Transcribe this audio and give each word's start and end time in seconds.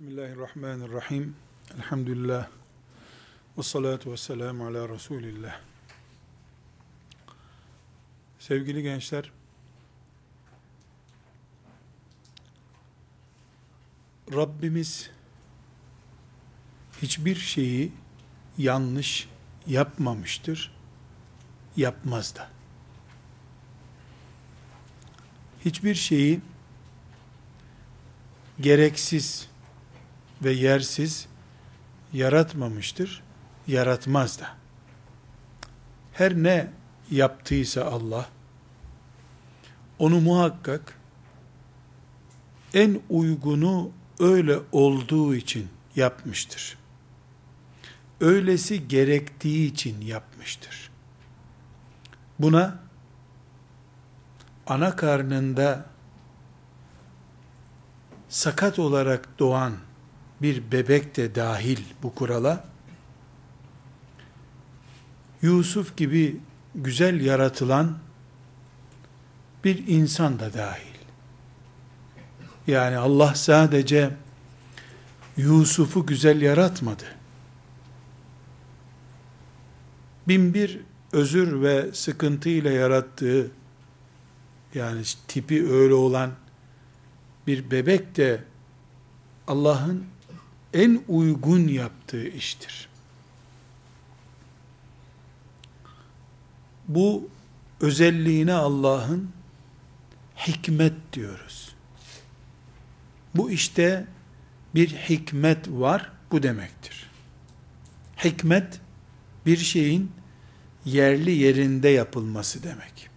Bismillahirrahmanirrahim. 0.00 1.36
Elhamdülillah. 1.76 2.48
Ve 3.58 3.62
salatu 3.62 4.12
ve 4.12 4.16
selamu 4.16 4.66
ala 4.66 4.88
Resulillah. 4.88 5.60
Sevgili 8.38 8.82
gençler, 8.82 9.32
Rabbimiz 14.32 15.10
hiçbir 17.02 17.36
şeyi 17.36 17.92
yanlış 18.58 19.28
yapmamıştır, 19.66 20.72
yapmaz 21.76 22.36
da. 22.36 22.50
Hiçbir 25.64 25.94
şeyi 25.94 26.40
gereksiz 28.60 29.48
ve 30.42 30.52
yersiz 30.52 31.26
yaratmamıştır, 32.12 33.22
yaratmaz 33.66 34.40
da. 34.40 34.48
Her 36.12 36.34
ne 36.34 36.70
yaptıysa 37.10 37.84
Allah, 37.84 38.28
onu 39.98 40.20
muhakkak 40.20 40.98
en 42.74 43.00
uygunu 43.08 43.90
öyle 44.20 44.58
olduğu 44.72 45.34
için 45.34 45.68
yapmıştır. 45.96 46.78
Öylesi 48.20 48.88
gerektiği 48.88 49.72
için 49.72 50.00
yapmıştır. 50.00 50.90
Buna 52.38 52.78
ana 54.66 54.96
karnında 54.96 55.86
sakat 58.28 58.78
olarak 58.78 59.38
doğan 59.38 59.87
bir 60.42 60.72
bebek 60.72 61.16
de 61.16 61.34
dahil 61.34 61.78
bu 62.02 62.14
kurala, 62.14 62.64
Yusuf 65.42 65.96
gibi 65.96 66.40
güzel 66.74 67.20
yaratılan 67.20 67.98
bir 69.64 69.86
insan 69.86 70.38
da 70.38 70.54
dahil. 70.54 70.98
Yani 72.66 72.96
Allah 72.96 73.34
sadece 73.34 74.10
Yusuf'u 75.36 76.06
güzel 76.06 76.42
yaratmadı. 76.42 77.04
Bin 80.28 80.54
bir 80.54 80.80
özür 81.12 81.62
ve 81.62 81.92
sıkıntıyla 81.92 82.70
yarattığı, 82.70 83.50
yani 84.74 85.02
tipi 85.28 85.70
öyle 85.70 85.94
olan 85.94 86.30
bir 87.46 87.70
bebek 87.70 88.16
de 88.16 88.44
Allah'ın 89.46 90.04
en 90.74 91.02
uygun 91.08 91.68
yaptığı 91.68 92.28
iştir. 92.28 92.88
Bu 96.88 97.28
özelliğine 97.80 98.52
Allah'ın 98.52 99.30
hikmet 100.36 100.94
diyoruz. 101.12 101.74
Bu 103.34 103.50
işte 103.50 104.06
bir 104.74 104.88
hikmet 104.88 105.68
var, 105.68 106.12
bu 106.30 106.42
demektir. 106.42 107.10
Hikmet, 108.24 108.80
bir 109.46 109.56
şeyin 109.56 110.12
yerli 110.84 111.30
yerinde 111.30 111.88
yapılması 111.88 112.62
demek. 112.62 113.08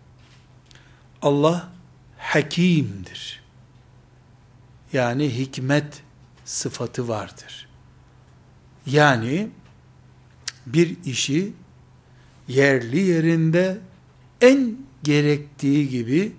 Allah 1.22 1.70
hakimdir. 2.18 3.42
Yani 4.94 5.38
hikmet 5.38 6.04
sıfatı 6.46 7.08
vardır. 7.08 7.68
Yani 8.86 9.50
bir 10.66 10.98
işi 11.06 11.54
yerli 12.48 13.00
yerinde 13.00 13.78
en 14.42 14.78
gerektiği 15.04 15.90
gibi 15.90 16.32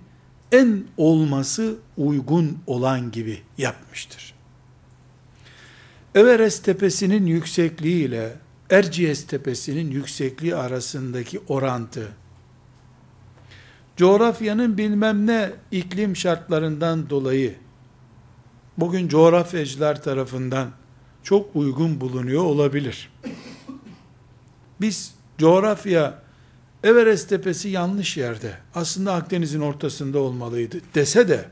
en 0.51 0.83
olması 0.97 1.75
uygun 1.97 2.59
olan 2.67 3.11
gibi 3.11 3.41
yapmıştır. 3.57 4.33
Everest 6.15 6.65
tepesinin 6.65 7.25
yüksekliği 7.25 8.05
ile 8.05 8.35
Erciyes 8.69 9.27
tepesinin 9.27 9.91
yüksekliği 9.91 10.55
arasındaki 10.55 11.39
orantı, 11.47 12.07
coğrafyanın 13.97 14.77
bilmem 14.77 15.27
ne 15.27 15.51
iklim 15.71 16.15
şartlarından 16.15 17.09
dolayı 17.09 17.55
bugün 18.77 19.07
coğrafyacılar 19.07 20.03
tarafından 20.03 20.71
çok 21.23 21.55
uygun 21.55 22.01
bulunuyor 22.01 22.43
olabilir. 22.43 23.11
Biz 24.81 25.15
coğrafya 25.37 26.23
Everest 26.83 27.29
tepesi 27.29 27.69
yanlış 27.69 28.17
yerde. 28.17 28.57
Aslında 28.75 29.13
Akdeniz'in 29.13 29.61
ortasında 29.61 30.19
olmalıydı 30.19 30.77
dese 30.95 31.27
de 31.27 31.45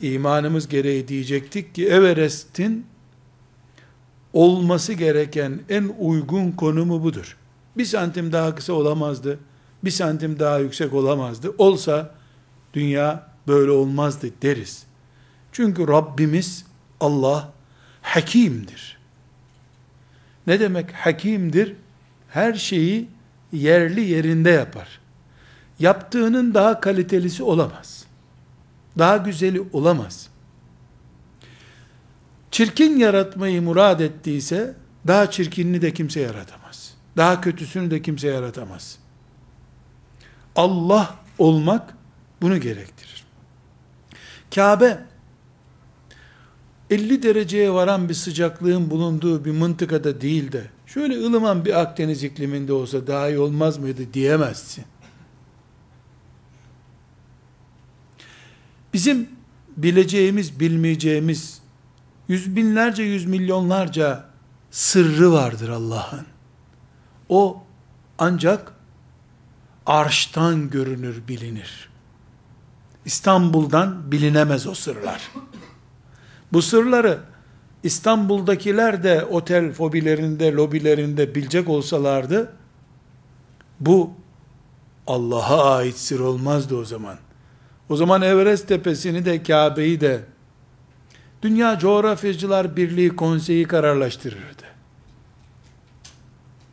imanımız 0.00 0.68
gereği 0.68 1.08
diyecektik 1.08 1.74
ki 1.74 1.88
Everest'in 1.88 2.86
olması 4.32 4.92
gereken 4.92 5.60
en 5.68 5.94
uygun 5.98 6.50
konumu 6.50 7.02
budur. 7.02 7.36
Bir 7.76 7.84
santim 7.84 8.32
daha 8.32 8.54
kısa 8.54 8.72
olamazdı. 8.72 9.38
Bir 9.84 9.90
santim 9.90 10.38
daha 10.38 10.58
yüksek 10.58 10.94
olamazdı. 10.94 11.54
Olsa 11.58 12.14
dünya 12.74 13.28
böyle 13.48 13.70
olmazdı 13.70 14.30
deriz. 14.42 14.87
Çünkü 15.52 15.88
Rabbimiz 15.88 16.64
Allah 17.00 17.52
hakimdir. 18.02 18.98
Ne 20.46 20.60
demek 20.60 20.92
hakimdir? 20.92 21.74
Her 22.28 22.54
şeyi 22.54 23.08
yerli 23.52 24.00
yerinde 24.00 24.50
yapar. 24.50 25.00
Yaptığının 25.78 26.54
daha 26.54 26.80
kalitelisi 26.80 27.42
olamaz. 27.42 28.04
Daha 28.98 29.16
güzeli 29.16 29.62
olamaz. 29.72 30.28
Çirkin 32.50 32.96
yaratmayı 32.96 33.62
murad 33.62 34.00
ettiyse, 34.00 34.74
daha 35.06 35.30
çirkinini 35.30 35.82
de 35.82 35.94
kimse 35.94 36.20
yaratamaz. 36.20 36.94
Daha 37.16 37.40
kötüsünü 37.40 37.90
de 37.90 38.02
kimse 38.02 38.28
yaratamaz. 38.28 38.98
Allah 40.56 41.14
olmak 41.38 41.94
bunu 42.42 42.60
gerektirir. 42.60 43.24
Kabe 44.54 44.98
50 46.90 47.22
dereceye 47.22 47.72
varan 47.72 48.08
bir 48.08 48.14
sıcaklığın 48.14 48.90
bulunduğu 48.90 49.44
bir 49.44 49.50
mıntıkada 49.50 50.20
değil 50.20 50.52
de 50.52 50.66
şöyle 50.86 51.26
ılıman 51.26 51.64
bir 51.64 51.80
Akdeniz 51.80 52.24
ikliminde 52.24 52.72
olsa 52.72 53.06
daha 53.06 53.28
iyi 53.28 53.38
olmaz 53.38 53.78
mıydı 53.78 54.02
diyemezsin. 54.14 54.84
Bizim 58.92 59.28
bileceğimiz, 59.76 60.60
bilmeyeceğimiz 60.60 61.60
yüz 62.28 62.56
binlerce, 62.56 63.02
yüz 63.02 63.26
milyonlarca 63.26 64.24
sırrı 64.70 65.32
vardır 65.32 65.68
Allah'ın. 65.68 66.26
O 67.28 67.62
ancak 68.18 68.72
arştan 69.86 70.70
görünür, 70.70 71.28
bilinir. 71.28 71.88
İstanbul'dan 73.04 74.12
bilinemez 74.12 74.66
o 74.66 74.74
sırlar. 74.74 75.30
Bu 76.52 76.62
sırları 76.62 77.18
İstanbul'dakiler 77.82 79.02
de 79.02 79.24
otel 79.24 79.72
fobilerinde, 79.72 80.52
lobilerinde 80.52 81.34
bilecek 81.34 81.68
olsalardı, 81.68 82.52
bu 83.80 84.10
Allah'a 85.06 85.76
ait 85.76 85.96
sır 85.96 86.20
olmazdı 86.20 86.76
o 86.76 86.84
zaman. 86.84 87.18
O 87.88 87.96
zaman 87.96 88.22
Everest 88.22 88.68
tepesini 88.68 89.24
de 89.24 89.42
Kabe'yi 89.42 90.00
de 90.00 90.20
Dünya 91.42 91.78
Coğrafyacılar 91.78 92.76
Birliği 92.76 93.16
konseyi 93.16 93.64
kararlaştırırdı. 93.66 94.64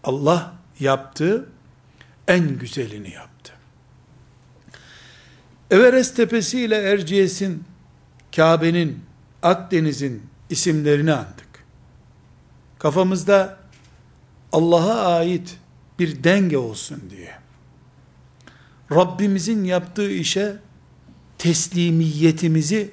Allah 0.04 0.54
yaptı, 0.80 1.50
en 2.28 2.58
güzelini 2.58 3.12
yaptı. 3.12 3.54
Everest 5.72 6.16
tepesi 6.16 6.62
ile 6.62 6.76
Erciyes'in, 6.76 7.64
Kabe'nin, 8.36 9.05
Akdeniz'in 9.46 10.24
isimlerini 10.50 11.14
andık. 11.14 11.66
Kafamızda 12.80 13.58
Allah'a 14.52 15.18
ait 15.18 15.58
bir 16.00 16.24
denge 16.24 16.58
olsun 16.58 17.04
diye. 17.10 17.32
Rabbimizin 18.92 19.64
yaptığı 19.64 20.12
işe 20.12 20.58
teslimiyetimizi 21.38 22.92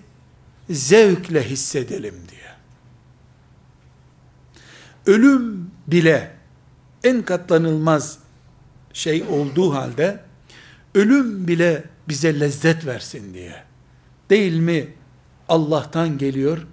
zevkle 0.71 1.51
hissedelim 1.51 2.15
diye. 2.31 2.53
Ölüm 5.07 5.71
bile 5.87 6.37
en 7.05 7.23
katlanılmaz 7.23 8.19
şey 8.93 9.23
olduğu 9.23 9.75
halde 9.75 10.21
ölüm 10.95 11.49
bile 11.49 11.85
bize 12.09 12.41
lezzet 12.41 12.87
versin 12.87 13.35
diye. 13.35 13.63
Değil 14.31 14.57
mi? 14.57 14.95
Allah'tan 15.53 16.19
geliyor, 16.19 16.67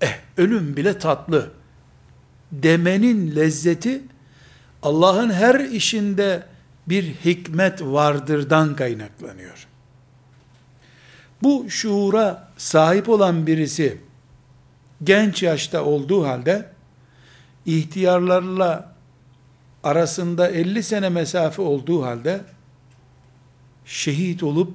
eh 0.00 0.18
ölüm 0.36 0.76
bile 0.76 0.98
tatlı 0.98 1.50
demenin 2.52 3.36
lezzeti 3.36 4.02
Allah'ın 4.82 5.30
her 5.30 5.60
işinde 5.60 6.46
bir 6.88 7.02
hikmet 7.02 7.82
vardırdan 7.82 8.76
kaynaklanıyor. 8.76 9.66
Bu 11.42 11.70
şuura 11.70 12.52
sahip 12.56 13.08
olan 13.08 13.46
birisi 13.46 13.98
genç 15.04 15.42
yaşta 15.42 15.84
olduğu 15.84 16.26
halde 16.26 16.70
ihtiyarlarla 17.66 18.94
arasında 19.84 20.48
50 20.48 20.82
sene 20.82 21.08
mesafe 21.08 21.62
olduğu 21.62 22.02
halde 22.02 22.40
şehit 23.84 24.42
olup 24.42 24.74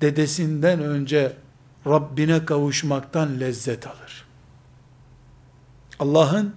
dedesinden 0.00 0.80
önce 0.80 1.41
Rabbine 1.86 2.44
kavuşmaktan 2.44 3.40
lezzet 3.40 3.86
alır. 3.86 4.24
Allah'ın 5.98 6.54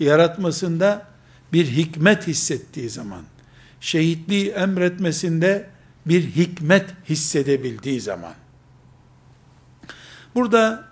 yaratmasında 0.00 1.06
bir 1.52 1.66
hikmet 1.66 2.26
hissettiği 2.26 2.90
zaman, 2.90 3.22
şehitliği 3.80 4.48
emretmesinde 4.50 5.70
bir 6.06 6.22
hikmet 6.22 6.94
hissedebildiği 7.08 8.00
zaman. 8.00 8.34
Burada 10.34 10.84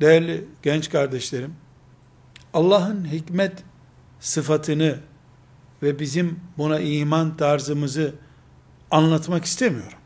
değerli 0.00 0.44
genç 0.62 0.90
kardeşlerim, 0.90 1.54
Allah'ın 2.54 3.04
hikmet 3.12 3.64
sıfatını 4.20 4.98
ve 5.82 5.98
bizim 5.98 6.40
buna 6.58 6.80
iman 6.80 7.36
tarzımızı 7.36 8.14
anlatmak 8.90 9.44
istemiyorum. 9.44 9.98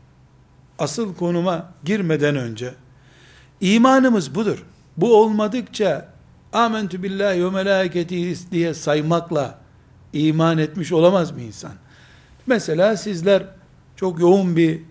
Asıl 0.79 1.15
konuma 1.15 1.73
girmeden 1.83 2.35
önce 2.35 2.73
imanımız 3.65 4.35
budur. 4.35 4.63
Bu 4.97 5.17
olmadıkça 5.17 6.09
amentü 6.53 7.03
billahi 7.03 7.45
ve 7.45 7.49
melaketihi 7.49 8.51
diye 8.51 8.73
saymakla 8.73 9.59
iman 10.13 10.57
etmiş 10.57 10.91
olamaz 10.91 11.31
mı 11.31 11.41
insan? 11.41 11.71
Mesela 12.47 12.97
sizler 12.97 13.43
çok 13.95 14.19
yoğun 14.19 14.55
bir 14.55 14.81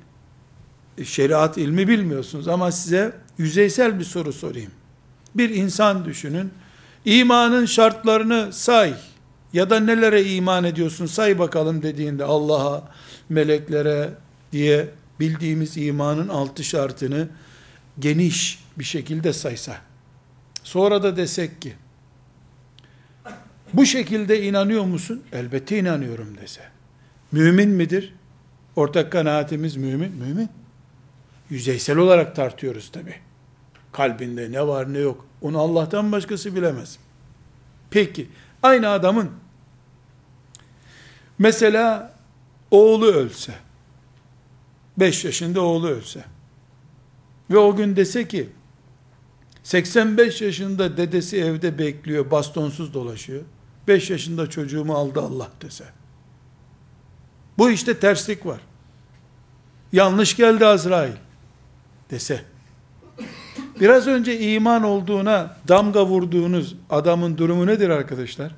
şeriat 1.04 1.58
ilmi 1.58 1.88
bilmiyorsunuz 1.88 2.48
ama 2.48 2.72
size 2.72 3.12
yüzeysel 3.38 3.98
bir 3.98 4.04
soru 4.04 4.32
sorayım. 4.32 4.70
Bir 5.34 5.50
insan 5.50 6.04
düşünün, 6.04 6.50
imanın 7.04 7.66
şartlarını 7.66 8.52
say 8.52 8.94
ya 9.52 9.70
da 9.70 9.80
nelere 9.80 10.24
iman 10.24 10.64
ediyorsun 10.64 11.06
say 11.06 11.38
bakalım 11.38 11.82
dediğinde 11.82 12.24
Allah'a, 12.24 12.82
meleklere 13.28 14.10
diye 14.52 14.88
bildiğimiz 15.20 15.76
imanın 15.76 16.28
altı 16.28 16.64
şartını 16.64 17.28
geniş 17.98 18.64
bir 18.78 18.84
şekilde 18.84 19.32
saysa. 19.32 19.76
Sonra 20.62 21.02
da 21.02 21.16
desek 21.16 21.62
ki, 21.62 21.74
bu 23.72 23.86
şekilde 23.86 24.42
inanıyor 24.42 24.84
musun? 24.84 25.22
Elbette 25.32 25.78
inanıyorum 25.78 26.36
dese. 26.38 26.60
Mümin 27.32 27.68
midir? 27.68 28.14
Ortak 28.76 29.12
kanaatimiz 29.12 29.76
mümin. 29.76 30.12
Mümin. 30.12 30.48
Yüzeysel 31.50 31.98
olarak 31.98 32.36
tartıyoruz 32.36 32.92
tabi. 32.92 33.14
Kalbinde 33.92 34.52
ne 34.52 34.66
var 34.66 34.92
ne 34.92 34.98
yok. 34.98 35.26
Onu 35.40 35.58
Allah'tan 35.58 36.12
başkası 36.12 36.56
bilemez. 36.56 36.98
Peki, 37.90 38.28
aynı 38.62 38.88
adamın 38.88 39.30
mesela 41.38 42.14
oğlu 42.70 43.06
ölse, 43.06 43.54
5 44.98 45.24
yaşında 45.24 45.60
oğlu 45.60 45.88
ölse 45.88 46.24
ve 47.50 47.58
o 47.58 47.76
gün 47.76 47.96
dese 47.96 48.28
ki 48.28 48.48
85 49.62 50.42
yaşında 50.42 50.96
dedesi 50.96 51.36
evde 51.36 51.78
bekliyor, 51.78 52.30
bastonsuz 52.30 52.94
dolaşıyor. 52.94 53.42
5 53.88 54.10
yaşında 54.10 54.50
çocuğumu 54.50 54.94
aldı 54.94 55.20
Allah 55.20 55.50
dese. 55.62 55.84
Bu 57.58 57.70
işte 57.70 57.98
terslik 57.98 58.46
var. 58.46 58.60
Yanlış 59.92 60.36
geldi 60.36 60.66
Azrail 60.66 61.12
dese. 62.10 62.44
Biraz 63.80 64.06
önce 64.06 64.40
iman 64.40 64.82
olduğuna 64.82 65.56
damga 65.68 66.06
vurduğunuz 66.06 66.76
adamın 66.90 67.38
durumu 67.38 67.66
nedir 67.66 67.88
arkadaşlar? 67.88 68.54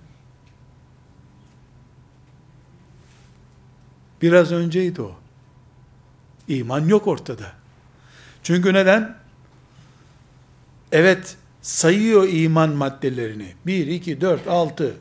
Biraz 4.22 4.52
önceydi 4.52 5.02
o. 5.02 5.12
İman 6.48 6.88
yok 6.88 7.06
ortada. 7.06 7.52
Çünkü 8.46 8.74
neden? 8.74 9.16
Evet, 10.92 11.36
sayıyor 11.62 12.28
iman 12.28 12.70
maddelerini. 12.70 13.54
1, 13.66 13.86
2, 13.86 14.20
4, 14.20 14.48
6, 14.48 14.94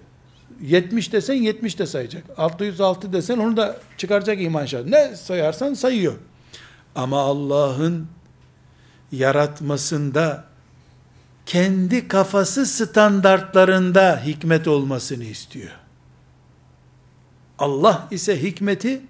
70 0.62 1.13
desen 1.13 1.33
70 1.33 1.80
de 1.80 1.86
sayacak. 1.86 2.24
606 2.38 3.13
desen 3.13 3.38
onu 3.38 3.57
da 3.57 3.77
çıkaracak 3.97 4.42
iman 4.42 4.65
şartı. 4.65 4.92
Ne 4.92 5.15
sayarsan 5.15 5.74
sayıyor. 5.74 6.13
Ama 6.95 7.19
Allah'ın 7.19 8.07
yaratmasında 9.12 10.44
kendi 11.45 12.07
kafası 12.07 12.65
standartlarında 12.65 14.21
hikmet 14.25 14.68
olmasını 14.68 15.24
istiyor. 15.24 15.71
Allah 17.59 18.07
ise 18.12 18.44
hikmeti 18.44 19.01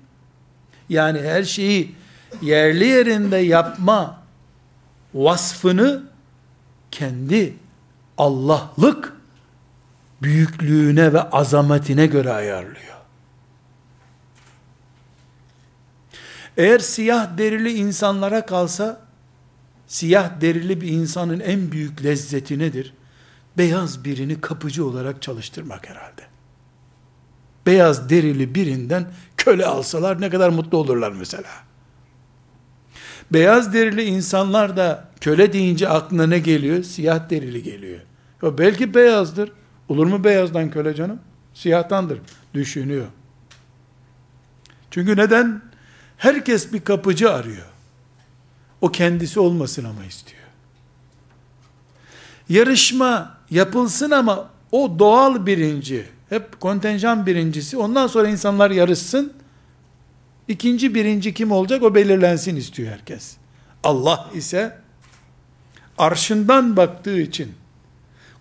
yani 0.90 1.22
her 1.22 1.44
şeyi 1.44 1.96
yerli 2.42 2.86
yerinde 2.86 3.38
yapma 3.38 4.25
vasfını 5.16 6.04
kendi 6.92 7.54
Allah'lık 8.18 9.14
büyüklüğüne 10.22 11.14
ve 11.14 11.22
azametine 11.22 12.06
göre 12.06 12.34
ayarlıyor. 12.34 12.96
Eğer 16.58 16.80
siyah 16.80 17.38
derili 17.38 17.74
insanlara 17.74 18.46
kalsa, 18.46 19.02
siyah 19.88 20.42
derili 20.42 20.82
bir 20.82 20.88
insanın 20.88 21.40
en 21.40 21.72
büyük 21.72 22.04
lezzeti 22.04 22.60
nedir? 22.60 22.94
Beyaz 23.58 24.06
birini 24.06 24.42
kapıcı 24.42 24.86
olarak 24.86 25.22
çalıştırmak 25.22 25.90
herhalde. 25.90 26.22
Beyaz 27.66 28.10
derili 28.10 28.56
birinden 28.56 29.12
köle 29.38 29.66
alsalar 29.66 30.22
ne 30.22 30.30
kadar 30.30 30.50
mutlu 30.50 30.78
olurlar 30.78 31.12
mesela. 31.12 31.65
Beyaz 33.34 33.74
derili 33.74 34.04
insanlar 34.04 34.78
da 34.78 35.08
köle 35.22 35.54
deyince 35.54 35.90
aklına 35.90 36.28
ne 36.28 36.40
geliyor? 36.40 36.84
Siyah 36.84 37.30
derili 37.30 37.64
geliyor. 37.64 38.00
O 38.44 38.58
belki 38.58 38.94
beyazdır. 38.94 39.52
Olur 39.90 40.06
mu 40.06 40.24
beyazdan 40.24 40.72
köle 40.72 40.96
canım? 40.96 41.20
Siyahtandır. 41.54 42.20
Düşünüyor. 42.54 43.06
Çünkü 44.92 45.18
neden? 45.18 45.62
Herkes 46.18 46.74
bir 46.74 46.82
kapıcı 46.82 47.32
arıyor. 47.32 47.66
O 48.82 48.92
kendisi 48.92 49.40
olmasın 49.40 49.84
ama 49.84 50.06
istiyor. 50.06 50.42
Yarışma 52.50 53.38
yapılsın 53.50 54.12
ama 54.12 54.50
o 54.72 55.00
doğal 55.00 55.46
birinci, 55.46 56.06
hep 56.30 56.60
kontenjan 56.60 57.26
birincisi, 57.26 57.78
ondan 57.78 58.08
sonra 58.08 58.30
insanlar 58.30 58.72
yarışsın, 58.72 59.34
İkinci 60.48 60.96
birinci 60.96 61.34
kim 61.34 61.52
olacak 61.52 61.84
o 61.84 61.96
belirlensin 61.96 62.56
istiyor 62.56 62.92
herkes. 62.92 63.38
Allah 63.84 64.30
ise 64.34 64.78
arşından 65.98 66.78
baktığı 66.78 67.20
için 67.20 67.54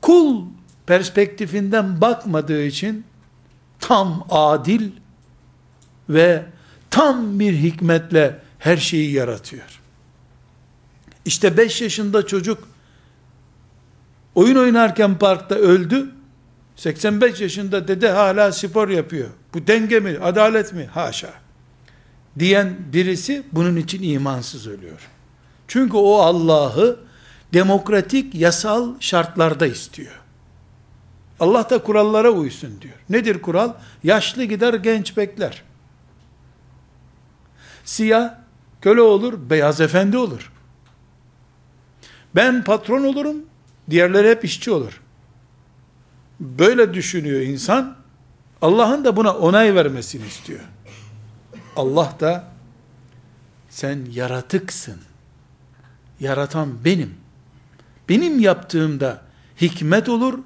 kul 0.01 0.45
perspektifinden 0.87 2.01
bakmadığı 2.01 2.65
için 2.65 3.05
tam 3.81 4.27
adil 4.31 4.91
ve 6.09 6.45
tam 6.91 7.41
bir 7.41 7.53
hikmetle 7.53 8.39
her 8.59 8.77
şeyi 8.77 9.13
yaratıyor. 9.13 9.81
İşte 11.25 11.57
5 11.57 11.83
yaşında 11.83 12.27
çocuk 12.27 12.69
oyun 14.35 14.57
oynarken 14.57 15.19
parkta 15.19 15.55
öldü. 15.55 16.11
85 16.77 17.41
yaşında 17.41 17.89
dede 17.89 18.11
hala 18.11 18.53
spor 18.53 18.89
yapıyor. 18.89 19.29
Bu 19.55 19.67
denge 19.67 20.01
mi, 20.01 20.19
adalet 20.23 20.73
mi? 20.73 20.87
Haşa 20.87 21.44
diyen 22.39 22.77
birisi 22.93 23.43
bunun 23.53 23.77
için 23.77 24.03
imansız 24.03 24.67
ölüyor. 24.67 25.09
Çünkü 25.69 25.97
o 25.97 26.15
Allah'ı 26.15 27.01
demokratik 27.53 28.35
yasal 28.35 28.95
şartlarda 29.01 29.67
istiyor. 29.67 30.21
Allah 31.41 31.71
da 31.71 31.83
kurallara 31.83 32.31
uysun 32.31 32.81
diyor. 32.81 32.95
Nedir 33.11 33.43
kural? 33.43 33.73
Yaşlı 34.05 34.45
gider 34.45 34.75
genç 34.75 35.17
bekler. 35.17 35.63
Siyah 37.85 38.35
köle 38.81 39.01
olur, 39.01 39.51
beyaz 39.51 39.81
efendi 39.81 40.19
olur. 40.19 40.53
Ben 42.35 42.65
patron 42.65 43.05
olurum, 43.05 43.37
diğerleri 43.91 44.31
hep 44.31 44.45
işçi 44.45 44.71
olur. 44.71 45.01
Böyle 46.41 46.95
düşünüyor 46.95 47.41
insan. 47.41 47.97
Allah'ın 48.63 49.05
da 49.05 49.17
buna 49.17 49.35
onay 49.35 49.75
vermesini 49.75 50.27
istiyor. 50.27 50.61
Allah 51.77 52.17
da 52.21 52.45
sen 53.69 54.07
yaratıksın. 54.13 55.01
Yaratan 56.21 56.85
benim. 56.85 57.15
Benim 58.09 58.41
yaptığımda 58.41 59.23
hikmet 59.61 60.09
olur, 60.09 60.39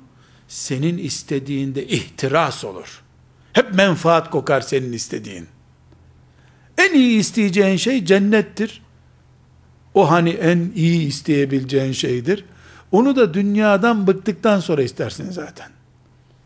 senin 0.49 0.99
istediğinde 0.99 1.87
ihtiras 1.87 2.65
olur. 2.65 3.03
Hep 3.53 3.75
menfaat 3.75 4.31
kokar 4.31 4.61
senin 4.61 4.93
istediğin. 4.93 5.47
En 6.79 6.95
iyi 6.95 7.19
isteyeceğin 7.19 7.77
şey 7.77 8.05
cennettir. 8.05 8.83
O 9.95 10.11
hani 10.11 10.31
en 10.31 10.73
iyi 10.75 11.07
isteyebileceğin 11.07 11.93
şeydir. 11.93 12.45
Onu 12.93 13.17
da 13.17 13.35
dünyadan 13.35 14.07
bıktıktan 14.07 14.61
sonra 14.61 14.83
istersin 14.83 15.31
zaten. 15.31 15.71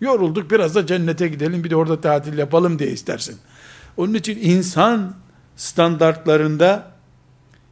Yorulduk 0.01 0.51
biraz 0.51 0.75
da 0.75 0.87
cennete 0.87 1.29
gidelim 1.29 1.65
bir 1.65 1.71
de 1.71 1.77
orada 1.77 2.01
tatil 2.01 2.39
yapalım 2.39 2.79
diye 2.79 2.91
istersin. 2.91 3.39
Onun 3.97 4.15
için 4.15 4.39
insan 4.43 5.15
standartlarında 5.57 6.93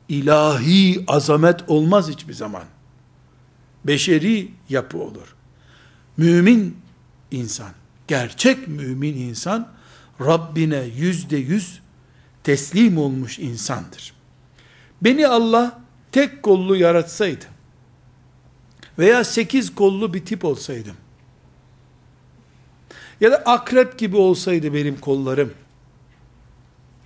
ilahi 0.08 1.04
azamet 1.06 1.68
olmaz 1.68 2.08
hiçbir 2.08 2.34
zaman. 2.34 2.64
Beşeri 3.84 4.50
yapı 4.68 4.98
olur. 4.98 5.34
Mümin 6.16 6.76
insan, 7.30 7.70
gerçek 8.08 8.68
mümin 8.68 9.16
insan, 9.16 9.68
Rabbine 10.20 10.82
yüzde 10.96 11.36
yüz 11.36 11.80
teslim 12.44 12.98
olmuş 12.98 13.38
insandır. 13.38 14.14
Beni 15.02 15.28
Allah 15.28 15.80
tek 16.12 16.42
kollu 16.42 16.76
yaratsaydı, 16.76 17.44
veya 18.98 19.24
sekiz 19.24 19.74
kollu 19.74 20.14
bir 20.14 20.24
tip 20.24 20.44
olsaydım, 20.44 20.96
ya 23.20 23.32
da 23.32 23.36
akrep 23.36 23.98
gibi 23.98 24.16
olsaydı 24.16 24.74
benim 24.74 25.00
kollarım, 25.00 25.52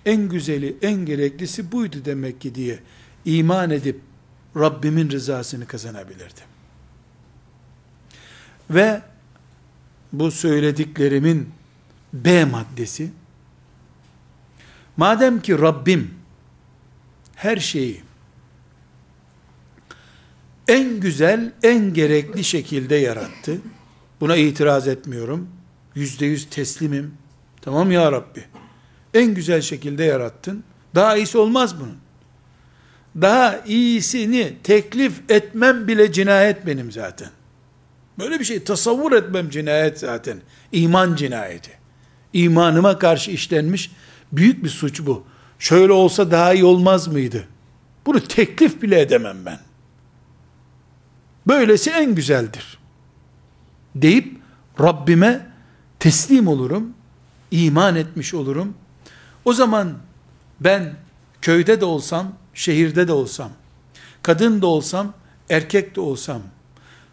en 0.05 0.29
güzeli, 0.29 0.77
en 0.81 1.05
gereklisi 1.05 1.71
buydu 1.71 1.97
demek 2.05 2.41
ki 2.41 2.55
diye 2.55 2.79
iman 3.25 3.69
edip 3.69 3.99
Rabbimin 4.55 5.11
rızasını 5.11 5.67
kazanabilirdim. 5.67 6.45
Ve 8.69 9.01
bu 10.13 10.31
söylediklerimin 10.31 11.49
B 12.13 12.45
maddesi, 12.45 13.11
madem 14.97 15.41
ki 15.41 15.59
Rabbim 15.59 16.13
her 17.35 17.57
şeyi 17.57 18.03
en 20.67 20.99
güzel, 20.99 21.51
en 21.63 21.93
gerekli 21.93 22.43
şekilde 22.43 22.95
yarattı. 22.95 23.61
Buna 24.21 24.35
itiraz 24.35 24.87
etmiyorum. 24.87 25.49
Yüzde 25.95 26.25
yüz 26.25 26.49
teslimim. 26.49 27.13
Tamam 27.61 27.91
ya 27.91 28.11
Rabbi. 28.11 28.45
En 29.15 29.33
güzel 29.33 29.61
şekilde 29.61 30.03
yarattın. 30.03 30.63
Daha 30.95 31.17
iyisi 31.17 31.37
olmaz 31.37 31.79
bunun. 31.79 31.97
Daha 33.21 33.59
iyisini 33.65 34.53
teklif 34.63 35.31
etmem 35.31 35.87
bile 35.87 36.11
cinayet 36.11 36.65
benim 36.65 36.91
zaten. 36.91 37.29
Böyle 38.19 38.39
bir 38.39 38.45
şey 38.45 38.63
tasavvur 38.63 39.11
etmem 39.11 39.49
cinayet 39.49 39.99
zaten. 39.99 40.37
İman 40.71 41.15
cinayeti. 41.15 41.71
İmanıma 42.33 42.99
karşı 42.99 43.31
işlenmiş 43.31 43.91
büyük 44.31 44.63
bir 44.63 44.69
suç 44.69 45.01
bu. 45.05 45.23
Şöyle 45.59 45.93
olsa 45.93 46.31
daha 46.31 46.53
iyi 46.53 46.65
olmaz 46.65 47.07
mıydı? 47.07 47.47
Bunu 48.05 48.21
teklif 48.21 48.81
bile 48.81 49.01
edemem 49.01 49.37
ben. 49.45 49.59
Böylesi 51.47 51.89
en 51.89 52.15
güzeldir. 52.15 52.77
Deyip 53.95 54.37
Rabbime 54.81 55.47
teslim 55.99 56.47
olurum, 56.47 56.93
iman 57.51 57.95
etmiş 57.95 58.33
olurum. 58.33 58.73
O 59.45 59.53
zaman 59.53 59.93
ben 60.59 60.95
köyde 61.41 61.81
de 61.81 61.85
olsam, 61.85 62.33
şehirde 62.53 63.07
de 63.07 63.13
olsam, 63.13 63.49
kadın 64.23 64.61
da 64.61 64.67
olsam, 64.67 65.13
erkek 65.49 65.95
de 65.95 66.01
olsam, 66.01 66.41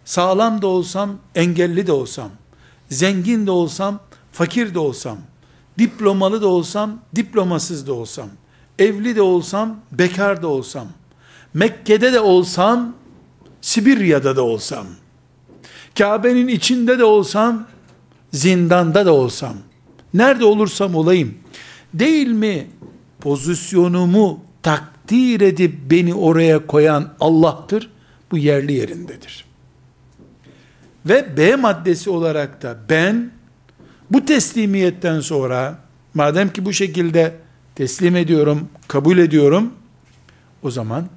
sağlam 0.04 0.62
da 0.62 0.66
olsam, 0.66 1.18
engelli 1.34 1.86
de 1.86 1.92
olsam, 1.92 2.30
zengin 2.88 3.46
de 3.46 3.50
olsam, 3.50 4.00
fakir 4.32 4.74
de 4.74 4.78
olsam, 4.78 5.18
diplomalı 5.78 6.42
da 6.42 6.48
olsam, 6.48 7.00
diplomasız 7.16 7.86
da 7.86 7.92
olsam, 7.92 8.28
evli 8.78 9.16
de 9.16 9.22
olsam, 9.22 9.80
bekar 9.92 10.42
da 10.42 10.48
olsam, 10.48 10.88
Mekke'de 11.54 12.12
de 12.12 12.20
olsam, 12.20 12.94
Sibirya'da 13.60 14.36
da 14.36 14.42
olsam, 14.42 14.86
Kabe'nin 15.98 16.48
içinde 16.48 16.98
de 16.98 17.04
olsam, 17.04 17.66
zindanda 18.32 19.06
da 19.06 19.12
olsam, 19.12 19.54
nerede 20.14 20.44
olursam 20.44 20.94
olayım, 20.94 21.41
değil 21.94 22.28
mi 22.28 22.66
pozisyonumu 23.20 24.40
takdir 24.62 25.40
edip 25.40 25.74
beni 25.90 26.14
oraya 26.14 26.66
koyan 26.66 27.14
Allah'tır, 27.20 27.90
bu 28.30 28.38
yerli 28.38 28.72
yerindedir. 28.72 29.44
Ve 31.06 31.36
B 31.36 31.56
maddesi 31.56 32.10
olarak 32.10 32.62
da 32.62 32.76
ben, 32.88 33.30
bu 34.10 34.24
teslimiyetten 34.24 35.20
sonra, 35.20 35.78
madem 36.14 36.52
ki 36.52 36.64
bu 36.64 36.72
şekilde 36.72 37.34
teslim 37.74 38.16
ediyorum, 38.16 38.68
kabul 38.88 39.18
ediyorum, 39.18 39.72
o 40.62 40.70
zaman, 40.70 41.08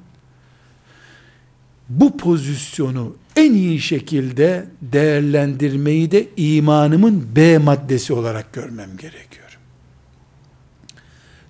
bu 1.89 2.17
pozisyonu 2.17 3.15
en 3.35 3.53
iyi 3.53 3.79
şekilde 3.79 4.65
değerlendirmeyi 4.81 6.11
de 6.11 6.27
imanımın 6.37 7.27
B 7.35 7.57
maddesi 7.57 8.13
olarak 8.13 8.53
görmem 8.53 8.97
gerekiyor. 8.97 9.44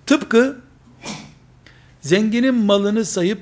Tıpkı 0.06 0.56
zenginin 2.00 2.54
malını 2.54 3.04
sayıp 3.04 3.40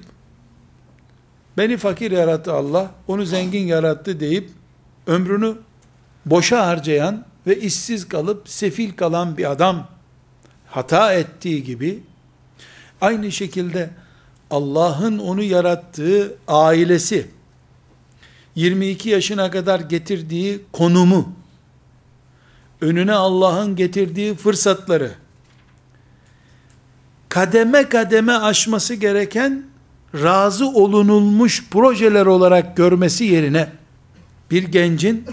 beni 1.57 1.77
fakir 1.77 2.11
yarattı 2.11 2.53
Allah, 2.53 2.91
onu 3.09 3.25
zengin 3.25 3.67
yarattı 3.67 4.21
deyip 4.21 4.51
ömrünü 5.07 5.57
boşa 6.27 6.67
harcayan 6.67 7.25
ve 7.47 7.61
işsiz 7.61 8.09
kalıp 8.09 8.49
sefil 8.49 8.93
kalan 8.93 9.37
bir 9.37 9.51
adam 9.51 9.89
hata 10.67 11.15
ettiği 11.15 11.65
gibi 11.65 12.03
aynı 13.01 13.33
şekilde 13.33 13.91
Allah'ın 14.51 15.19
onu 15.19 15.43
yarattığı 15.43 16.35
ailesi, 16.49 17.27
22 18.55 19.09
yaşına 19.09 19.51
kadar 19.51 19.81
getirdiği 19.81 20.61
konumu, 20.73 21.33
önüne 22.81 23.13
Allah'ın 23.13 23.77
getirdiği 23.77 24.35
fırsatları, 24.35 25.13
kademe 27.35 27.89
kademe 27.89 28.33
aşması 28.33 28.95
gereken, 28.95 29.65
razı 30.15 30.69
olunulmuş 30.69 31.65
projeler 31.71 32.27
olarak 32.27 32.77
görmesi 32.77 33.25
yerine, 33.25 33.69
bir 34.51 34.63
gencin, 34.63 35.25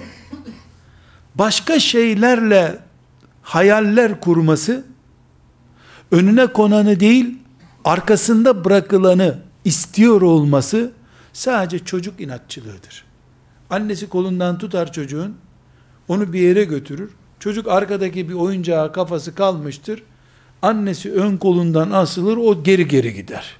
başka 1.36 1.80
şeylerle 1.80 2.80
hayaller 3.42 4.22
kurması, 4.22 4.86
önüne 6.12 6.48
konanı 6.48 7.00
değil, 7.00 7.38
arkasında 7.86 8.66
bırakılanı 8.66 9.38
istiyor 9.66 10.22
olması 10.22 10.92
sadece 11.34 11.80
çocuk 11.80 12.22
inatçılığıdır. 12.22 13.06
Annesi 13.70 14.10
kolundan 14.10 14.58
tutar 14.58 14.94
çocuğun, 14.94 15.36
onu 16.08 16.34
bir 16.34 16.40
yere 16.40 16.64
götürür. 16.64 17.12
Çocuk 17.40 17.68
arkadaki 17.68 18.30
bir 18.30 18.34
oyuncağa 18.34 18.92
kafası 18.92 19.36
kalmıştır. 19.36 20.04
Annesi 20.62 21.12
ön 21.12 21.38
kolundan 21.38 21.92
asılır, 21.92 22.38
o 22.38 22.64
geri 22.64 22.88
geri 22.88 23.14
gider. 23.14 23.58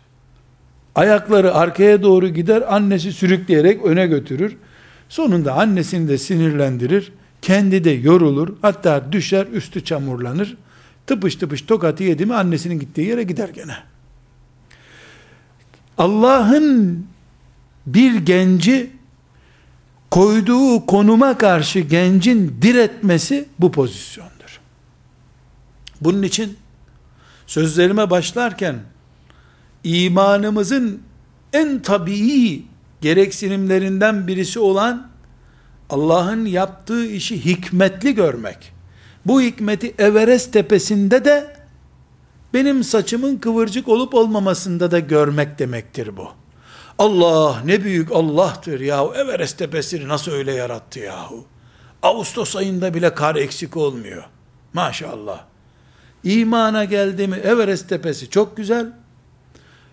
Ayakları 0.96 1.54
arkaya 1.54 2.04
doğru 2.04 2.28
gider, 2.28 2.76
annesi 2.76 3.12
sürükleyerek 3.12 3.86
öne 3.86 4.08
götürür. 4.08 4.58
Sonunda 5.10 5.54
annesini 5.54 6.08
de 6.08 6.18
sinirlendirir, 6.18 7.12
kendi 7.42 7.84
de 7.84 7.92
yorulur, 7.92 8.54
hatta 8.62 9.12
düşer, 9.12 9.48
üstü 9.48 9.86
çamurlanır. 9.86 10.58
Tıpış 11.08 11.36
tıpış 11.36 11.62
tokatı 11.62 12.04
yedi 12.04 12.26
mi 12.26 12.36
annesinin 12.36 12.80
gittiği 12.80 13.08
yere 13.08 13.24
gider 13.24 13.50
gene. 13.50 13.76
Allah'ın 15.98 17.06
bir 17.86 18.16
genci 18.16 18.90
koyduğu 20.12 20.86
konuma 20.86 21.38
karşı 21.38 21.80
gencin 21.80 22.56
diretmesi 22.62 23.46
bu 23.60 23.72
pozisyondur. 23.72 24.60
Bunun 26.02 26.24
için 26.24 26.58
sözlerime 27.52 28.10
başlarken 28.10 28.80
imanımızın 29.84 31.02
en 31.54 31.82
tabii 31.82 32.64
gereksinimlerinden 33.02 34.28
birisi 34.28 34.60
olan 34.60 35.08
Allah'ın 35.90 36.46
yaptığı 36.46 37.06
işi 37.06 37.46
hikmetli 37.46 38.16
görmek. 38.16 38.74
Bu 39.26 39.42
hikmeti 39.42 39.96
Everest 39.98 40.54
tepesinde 40.54 41.26
de 41.26 41.56
benim 42.54 42.84
saçımın 42.84 43.38
kıvırcık 43.38 43.88
olup 43.88 44.14
olmamasında 44.14 44.92
da 44.92 45.00
görmek 45.00 45.60
demektir 45.60 46.18
bu. 46.18 46.28
Allah 46.98 47.62
ne 47.66 47.84
büyük 47.84 48.12
Allah'tır 48.12 48.80
yahu. 48.80 49.14
Everest 49.16 49.58
tepesini 49.58 50.08
nasıl 50.08 50.32
öyle 50.32 50.54
yarattı 50.54 51.00
yahu. 51.00 51.46
Ağustos 52.04 52.56
ayında 52.56 52.94
bile 52.94 53.14
kar 53.14 53.36
eksik 53.36 53.78
olmuyor. 53.78 54.24
Maşallah. 54.74 55.51
İmana 56.24 56.86
geldi 56.86 57.28
mi 57.28 57.36
Everest 57.36 57.90
tepesi 57.90 58.30
çok 58.30 58.58
güzel. 58.58 58.94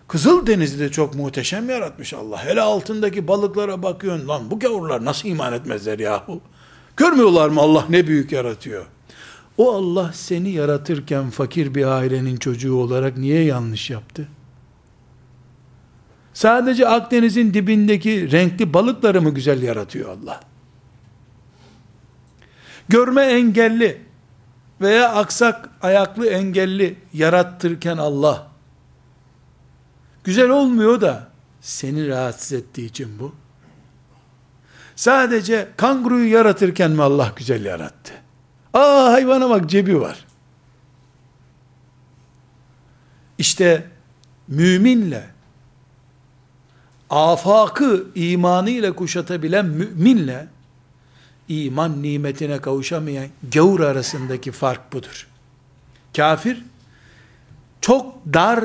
Kızıl 0.08 0.47
Denizi 0.47 0.78
de 0.78 0.90
çok 0.90 1.14
muhteşem 1.14 1.68
yaratmış 1.68 2.14
Allah. 2.14 2.44
Hele 2.44 2.61
altındaki 2.61 3.28
balıklara 3.28 3.82
bakıyorsun 3.82 4.28
lan 4.28 4.50
bu 4.50 4.58
gavurlar 4.58 5.04
nasıl 5.04 5.28
iman 5.28 5.52
etmezler 5.52 5.99
yahu? 5.99 6.40
Görmüyorlar 6.97 7.49
mı 7.49 7.61
Allah 7.61 7.85
ne 7.88 8.06
büyük 8.06 8.32
yaratıyor? 8.32 8.87
O 9.58 9.75
Allah 9.75 10.11
seni 10.14 10.50
yaratırken 10.50 11.30
fakir 11.30 11.75
bir 11.75 11.85
ailenin 11.85 12.37
çocuğu 12.37 12.75
olarak 12.75 13.16
niye 13.16 13.44
yanlış 13.44 13.90
yaptı? 13.90 14.28
Sadece 16.35 16.88
Akdeniz'in 16.88 17.54
dibindeki 17.54 18.32
renkli 18.32 18.75
balıkları 18.75 19.23
mı 19.23 19.30
güzel 19.30 19.62
yaratıyor 19.62 20.08
Allah? 20.08 20.40
Görme 22.88 23.23
engelli 23.23 24.02
veya 24.80 25.12
aksak 25.12 25.67
ayaklı 25.82 26.26
engelli 26.26 26.97
yarattırken 27.12 27.97
Allah 27.97 28.49
güzel 30.25 30.50
olmuyor 30.50 31.00
da 31.00 31.28
seni 31.61 32.08
rahatsız 32.08 32.52
ettiği 32.52 32.87
için 32.87 33.18
bu. 33.18 33.35
Sadece 34.97 35.68
kanguruyu 35.76 36.32
yaratırken 36.32 36.90
mi 36.90 37.02
Allah 37.02 37.32
güzel 37.37 37.64
yarattı? 37.64 38.12
Aa 38.75 39.12
hayvana 39.12 39.50
bak 39.50 39.70
cebi 39.70 40.00
var. 40.00 40.25
İşte 43.38 43.87
müminle 44.49 45.25
afakı 47.11 48.06
imanıyla 48.14 48.92
kuşatabilen 48.92 49.66
müminle 49.66 50.49
iman 51.49 52.02
nimetine 52.02 52.61
kavuşamayan 52.61 53.28
gavur 53.52 53.80
arasındaki 53.80 54.52
fark 54.52 54.92
budur. 54.92 55.27
Kafir 56.16 56.64
çok 57.80 58.14
dar 58.34 58.64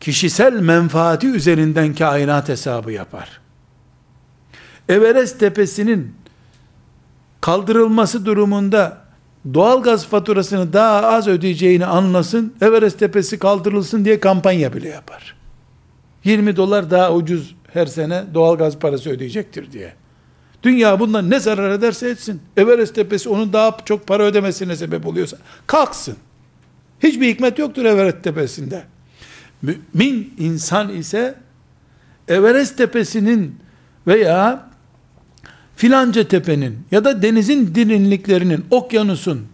kişisel 0.00 0.52
menfaati 0.52 1.26
üzerinden 1.26 1.94
kainat 1.94 2.48
hesabı 2.48 2.92
yapar. 2.92 3.40
Everest 4.88 5.40
tepesinin 5.40 6.14
kaldırılması 7.40 8.26
durumunda 8.26 8.98
doğalgaz 9.54 10.06
faturasını 10.06 10.72
daha 10.72 11.06
az 11.06 11.28
ödeyeceğini 11.28 11.86
anlasın, 11.86 12.54
Everest 12.60 12.98
tepesi 12.98 13.38
kaldırılsın 13.38 14.04
diye 14.04 14.20
kampanya 14.20 14.72
bile 14.72 14.88
yapar. 14.88 15.36
20 16.24 16.56
dolar 16.56 16.90
daha 16.90 17.12
ucuz 17.14 17.54
her 17.72 17.86
sene 17.86 18.24
doğalgaz 18.34 18.78
parası 18.78 19.10
ödeyecektir 19.10 19.72
diye. 19.72 19.94
Dünya 20.62 21.00
bundan 21.00 21.30
ne 21.30 21.40
zarar 21.40 21.70
ederse 21.70 22.08
etsin. 22.08 22.42
Everest 22.56 22.94
tepesi 22.94 23.28
onun 23.28 23.52
daha 23.52 23.76
çok 23.84 24.06
para 24.06 24.22
ödemesine 24.22 24.76
sebep 24.76 25.06
oluyorsa 25.06 25.36
kalksın. 25.66 26.16
Hiçbir 27.02 27.28
hikmet 27.28 27.58
yoktur 27.58 27.84
Everest 27.84 28.24
tepesinde. 28.24 28.84
Mümin 29.62 30.34
insan 30.38 30.88
ise 30.88 31.34
Everest 32.28 32.78
tepesinin 32.78 33.56
veya 34.06 34.70
filanca 35.76 36.28
tepenin 36.28 36.78
ya 36.90 37.04
da 37.04 37.22
denizin 37.22 37.74
derinliklerinin, 37.74 38.66
okyanusun 38.70 39.48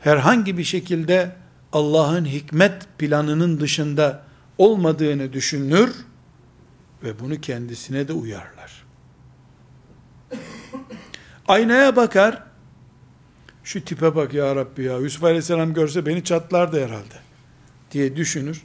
herhangi 0.00 0.58
bir 0.58 0.64
şekilde 0.64 1.36
Allah'ın 1.72 2.24
hikmet 2.24 2.86
planının 2.98 3.60
dışında 3.60 4.22
olmadığını 4.58 5.32
düşünür 5.32 5.90
ve 7.02 7.20
bunu 7.20 7.40
kendisine 7.40 8.08
de 8.08 8.12
uyarlar. 8.12 8.84
Aynaya 11.48 11.96
bakar, 11.96 12.42
şu 13.64 13.84
tipe 13.84 14.14
bak 14.14 14.34
ya 14.34 14.56
Rabbi 14.56 14.82
ya, 14.82 14.98
Yusuf 14.98 15.24
Aleyhisselam 15.24 15.74
görse 15.74 16.06
beni 16.06 16.24
çatlardı 16.24 16.84
herhalde 16.84 17.14
diye 17.90 18.16
düşünür. 18.16 18.62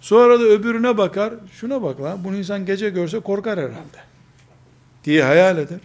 Sonra 0.00 0.40
da 0.40 0.44
öbürüne 0.44 0.98
bakar, 0.98 1.34
şuna 1.52 1.82
bak 1.82 2.00
lan, 2.00 2.24
bunu 2.24 2.36
insan 2.36 2.66
gece 2.66 2.90
görse 2.90 3.20
korkar 3.20 3.58
herhalde 3.58 3.98
diye 5.04 5.24
hayal 5.24 5.58
eder. 5.58 5.78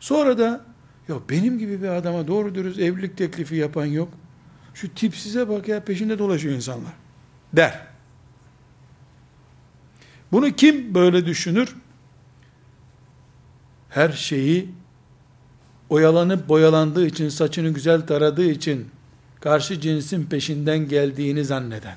Sonra 0.00 0.38
da, 0.38 0.64
ya 1.08 1.14
benim 1.30 1.58
gibi 1.58 1.82
bir 1.82 1.88
adama 1.88 2.28
doğru 2.28 2.54
dürüst 2.54 2.78
evlilik 2.78 3.16
teklifi 3.16 3.54
yapan 3.54 3.86
yok. 3.86 4.08
Şu 4.74 4.94
tipsize 4.94 5.48
bak 5.48 5.68
ya 5.68 5.84
peşinde 5.84 6.18
dolaşıyor 6.18 6.54
insanlar. 6.54 6.92
Der. 7.52 7.86
Bunu 10.32 10.50
kim 10.50 10.94
böyle 10.94 11.26
düşünür? 11.26 11.76
Her 13.88 14.08
şeyi 14.08 14.68
oyalanıp 15.90 16.48
boyalandığı 16.48 17.06
için, 17.06 17.28
saçını 17.28 17.70
güzel 17.70 18.06
taradığı 18.06 18.50
için 18.50 18.86
karşı 19.40 19.80
cinsin 19.80 20.24
peşinden 20.24 20.88
geldiğini 20.88 21.44
zanneden, 21.44 21.96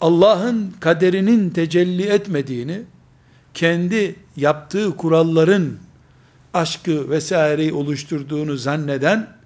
Allah'ın 0.00 0.74
kaderinin 0.80 1.50
tecelli 1.50 2.06
etmediğini, 2.06 2.82
kendi 3.54 4.14
yaptığı 4.36 4.96
kuralların 4.96 5.76
aşkı 6.54 7.10
vesaireyi 7.10 7.72
oluşturduğunu 7.72 8.56
zanneden, 8.56 9.38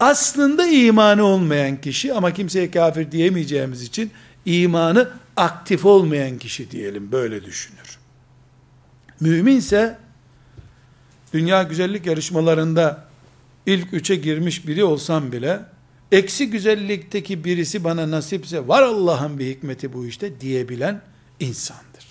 aslında 0.00 0.66
imanı 0.66 1.22
olmayan 1.22 1.80
kişi 1.80 2.14
ama 2.14 2.32
kimseye 2.32 2.70
kafir 2.70 3.12
diyemeyeceğimiz 3.12 3.82
için 3.82 4.10
imanı 4.44 5.08
aktif 5.36 5.84
olmayan 5.84 6.38
kişi 6.38 6.70
diyelim 6.70 7.12
böyle 7.12 7.44
düşünür. 7.44 7.98
Müminse 9.20 9.98
dünya 11.32 11.62
güzellik 11.62 12.06
yarışmalarında 12.06 13.04
ilk 13.66 13.94
üçe 13.94 14.16
girmiş 14.16 14.66
biri 14.66 14.84
olsam 14.84 15.32
bile 15.32 15.60
eksi 16.12 16.50
güzellikteki 16.50 17.44
birisi 17.44 17.84
bana 17.84 18.10
nasipse 18.10 18.68
var 18.68 18.82
Allah'ın 18.82 19.38
bir 19.38 19.46
hikmeti 19.46 19.92
bu 19.92 20.06
işte 20.06 20.40
diyebilen 20.40 21.00
insandır. 21.40 22.06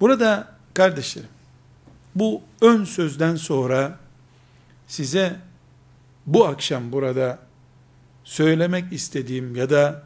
Burada 0.00 0.56
kardeşlerim 0.74 1.28
bu 2.14 2.42
ön 2.60 2.84
sözden 2.84 3.36
sonra 3.36 3.98
size 4.86 5.36
bu 6.26 6.46
akşam 6.46 6.92
burada 6.92 7.38
söylemek 8.24 8.92
istediğim 8.92 9.56
ya 9.56 9.70
da 9.70 10.02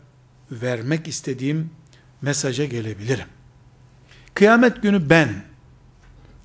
vermek 0.50 1.08
istediğim 1.08 1.70
mesaja 2.22 2.64
gelebilirim. 2.64 3.26
Kıyamet 4.34 4.82
günü 4.82 5.10
ben, 5.10 5.42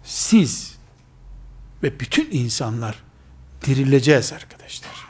siz 0.06 0.78
ve 1.84 2.00
bütün 2.00 2.32
insanlar 2.32 3.04
dirileceğiz 3.66 4.34
arkadaşlar. 4.34 5.06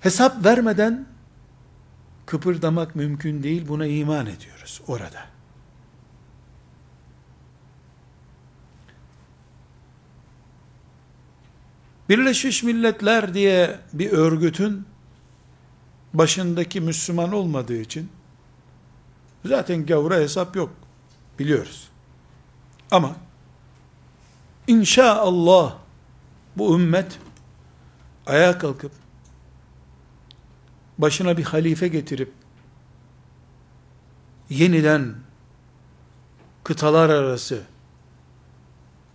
Hesap 0.00 0.44
vermeden 0.44 1.06
kıpırdamak 2.26 2.96
mümkün 2.96 3.42
değil. 3.42 3.68
Buna 3.68 3.86
iman 3.86 4.26
ediyoruz 4.26 4.80
orada. 4.86 5.26
Birleşmiş 12.08 12.62
Milletler 12.62 13.34
diye 13.34 13.78
bir 13.92 14.12
örgütün 14.12 14.86
başındaki 16.14 16.80
Müslüman 16.80 17.32
olmadığı 17.32 17.80
için 17.80 18.10
zaten 19.44 19.86
gavura 19.86 20.16
hesap 20.16 20.56
yok. 20.56 20.70
Biliyoruz. 21.38 21.88
Ama 22.90 23.16
inşallah 24.66 25.76
bu 26.56 26.78
ümmet 26.78 27.18
ayağa 28.26 28.58
kalkıp 28.58 28.92
başına 30.98 31.36
bir 31.36 31.44
halife 31.44 31.88
getirip 31.88 32.32
yeniden 34.50 35.14
kıtalar 36.64 37.08
arası 37.08 37.62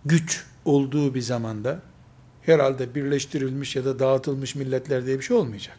güç 0.04 0.46
olduğu 0.64 1.14
bir 1.14 1.20
zamanda 1.20 1.82
herhalde 2.42 2.94
birleştirilmiş 2.94 3.76
ya 3.76 3.84
da 3.84 3.98
dağıtılmış 3.98 4.54
milletler 4.54 5.06
diye 5.06 5.18
bir 5.18 5.24
şey 5.24 5.36
olmayacak. 5.36 5.78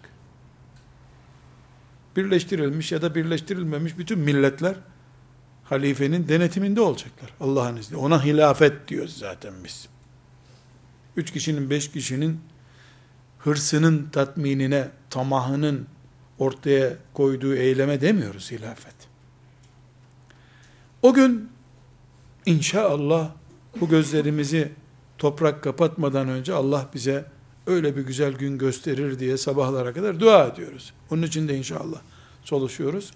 Birleştirilmiş 2.16 2.92
ya 2.92 3.02
da 3.02 3.16
birleştirilmemiş 3.16 3.98
bütün 3.98 4.20
milletler 4.20 4.76
halifenin 5.64 6.28
denetiminde 6.28 6.82
olacaklar. 6.82 7.34
Allah'ın 7.40 7.78
izniyle. 7.78 8.02
Ona 8.06 8.26
hilafet 8.26 8.88
diyoruz 8.88 9.18
zaten 9.18 9.54
biz. 9.64 9.88
Üç 11.16 11.32
kişinin, 11.32 11.70
beş 11.70 11.92
kişinin 11.92 12.40
hırsının 13.40 14.10
tatminine, 14.12 14.90
tamahının 15.10 15.88
ortaya 16.40 16.94
koyduğu 17.14 17.56
eyleme 17.56 18.02
demiyoruz 18.02 18.52
hilafet. 18.52 18.96
O 21.02 21.14
gün 21.14 21.50
inşallah 22.46 23.32
bu 23.82 23.90
gözlerimizi 23.90 24.72
toprak 25.18 25.64
kapatmadan 25.64 26.30
önce 26.30 26.54
Allah 26.54 26.90
bize 26.94 27.26
öyle 27.68 27.96
bir 27.96 28.02
güzel 28.02 28.34
gün 28.34 28.58
gösterir 28.58 29.20
diye 29.20 29.38
sabahlara 29.38 29.94
kadar 29.94 30.20
dua 30.20 30.48
ediyoruz. 30.48 30.94
Onun 31.12 31.22
için 31.22 31.48
de 31.48 31.58
inşallah 31.58 32.00
çalışıyoruz. 32.44 33.12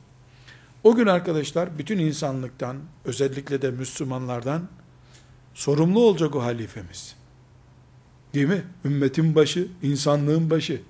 O 0.84 0.96
gün 0.96 1.08
arkadaşlar 1.08 1.78
bütün 1.78 2.00
insanlıktan, 2.00 2.78
özellikle 3.06 3.62
de 3.62 3.72
Müslümanlardan 3.72 4.68
sorumlu 5.54 6.00
olacak 6.00 6.36
o 6.36 6.44
halifemiz. 6.44 7.16
Değil 8.34 8.48
mi? 8.48 8.64
Ümmetin 8.86 9.36
başı, 9.36 9.68
insanlığın 9.84 10.50
başı. 10.50 10.82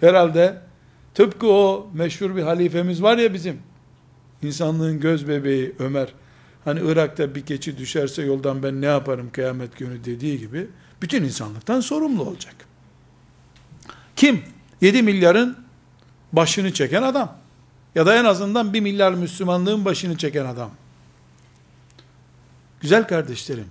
Herhalde 0.00 0.60
tıpkı 1.14 1.46
o 1.46 1.90
meşhur 1.94 2.36
bir 2.36 2.42
halifemiz 2.42 3.02
var 3.02 3.18
ya 3.18 3.34
bizim. 3.34 3.58
İnsanlığın 4.42 5.00
göz 5.00 5.28
bebeği 5.28 5.74
Ömer. 5.78 6.14
Hani 6.64 6.80
Irak'ta 6.84 7.34
bir 7.34 7.46
keçi 7.46 7.78
düşerse 7.78 8.22
yoldan 8.22 8.62
ben 8.62 8.80
ne 8.80 8.86
yaparım 8.86 9.30
kıyamet 9.32 9.78
günü 9.78 10.04
dediği 10.04 10.38
gibi 10.38 10.66
bütün 11.02 11.24
insanlıktan 11.24 11.80
sorumlu 11.80 12.22
olacak. 12.22 12.54
Kim? 14.16 14.42
7 14.80 15.02
milyarın 15.02 15.56
başını 16.32 16.72
çeken 16.72 17.02
adam. 17.02 17.36
Ya 17.94 18.06
da 18.06 18.16
en 18.16 18.24
azından 18.24 18.72
1 18.72 18.80
milyar 18.80 19.14
Müslümanlığın 19.14 19.84
başını 19.84 20.16
çeken 20.16 20.46
adam. 20.46 20.70
Güzel 22.80 23.08
kardeşlerim. 23.08 23.68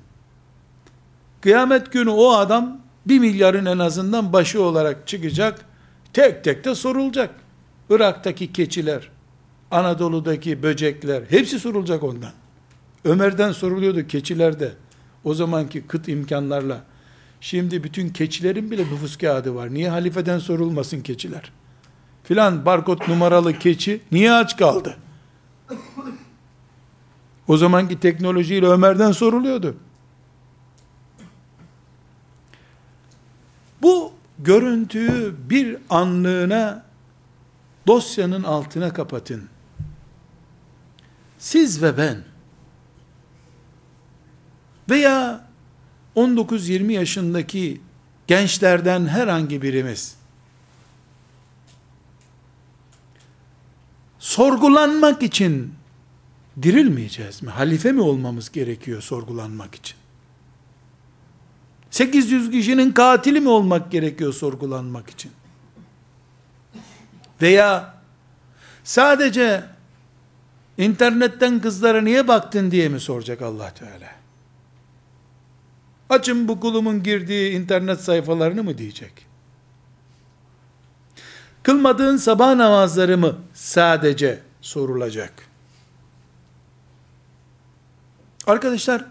Kıyamet 1.42 1.92
günü 1.92 2.10
o 2.10 2.32
adam 2.32 2.82
1 3.06 3.20
milyarın 3.20 3.66
en 3.66 3.80
azından 3.80 4.34
başı 4.34 4.64
olarak 4.64 5.08
çıkacak. 5.08 5.66
Tek 6.14 6.44
tek 6.44 6.66
de 6.66 6.76
sorulacak. 6.76 7.36
Irak'taki 7.90 8.54
keçiler, 8.54 9.10
Anadolu'daki 9.72 10.64
böcekler, 10.64 11.24
hepsi 11.30 11.60
sorulacak 11.60 12.04
ondan. 12.04 12.32
Ömer'den 13.06 13.52
soruluyordu 13.52 14.08
keçilerde. 14.08 14.72
O 15.24 15.34
zamanki 15.34 15.82
kıt 15.88 16.08
imkanlarla. 16.08 16.84
Şimdi 17.42 17.84
bütün 17.84 18.10
keçilerin 18.10 18.72
bile 18.72 18.82
nüfus 18.82 19.18
kağıdı 19.18 19.56
var. 19.56 19.74
Niye 19.74 19.90
halifeden 19.90 20.40
sorulmasın 20.40 21.02
keçiler? 21.02 21.52
Filan 22.32 22.66
barkod 22.66 23.08
numaralı 23.08 23.60
keçi 23.60 24.02
niye 24.12 24.32
aç 24.32 24.58
kaldı? 24.58 24.98
O 27.48 27.58
zamanki 27.58 28.00
teknolojiyle 28.00 28.68
Ömer'den 28.68 29.12
soruluyordu. 29.12 29.76
Bu 33.82 34.14
görüntüyü 34.40 35.36
bir 35.50 35.78
anlığına 35.90 36.84
dosyanın 37.88 38.44
altına 38.44 38.94
kapatın. 38.94 39.50
Siz 41.38 41.82
ve 41.82 41.98
ben 41.98 42.24
veya 44.90 45.48
19-20 46.16 46.92
yaşındaki 46.92 47.82
gençlerden 48.28 49.06
herhangi 49.08 49.62
birimiz 49.62 50.21
sorgulanmak 54.22 55.24
için 55.24 55.74
dirilmeyeceğiz 56.62 57.44
mi? 57.44 57.50
Halife 57.50 57.92
mi 57.92 58.02
olmamız 58.02 58.52
gerekiyor 58.52 59.02
sorgulanmak 59.02 59.76
için? 59.76 59.98
800 61.92 62.52
kişinin 62.52 62.92
katili 62.92 63.42
mi 63.42 63.50
olmak 63.50 63.92
gerekiyor 63.92 64.34
sorgulanmak 64.34 65.10
için? 65.10 65.32
Veya 67.42 67.96
sadece 68.84 69.64
internetten 70.78 71.62
kızlara 71.62 72.02
niye 72.02 72.28
baktın 72.28 72.72
diye 72.72 72.90
mi 72.90 73.00
soracak 73.00 73.42
Allah 73.42 73.74
Teala? 73.74 74.12
Açın 76.10 76.48
bu 76.48 76.60
kulumun 76.60 77.04
girdiği 77.04 77.52
internet 77.52 78.02
sayfalarını 78.02 78.64
mı 78.64 78.78
diyecek? 78.78 79.31
Kılmadığın 81.64 82.18
sabah 82.18 82.56
namazları 82.56 83.18
mı 83.18 83.36
sadece 83.54 84.40
sorulacak? 84.62 85.34
Arkadaşlar, 88.48 89.06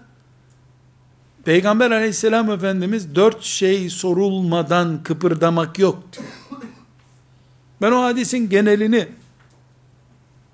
Peygamber 1.45 1.91
aleyhisselam 1.91 2.51
efendimiz 2.51 3.15
dört 3.15 3.43
şey 3.43 3.91
sorulmadan 3.91 5.03
kıpırdamak 5.03 5.79
yok 5.79 6.03
diyor. 6.13 6.29
Ben 7.83 7.93
o 7.93 8.03
hadisin 8.03 8.49
genelini 8.49 9.09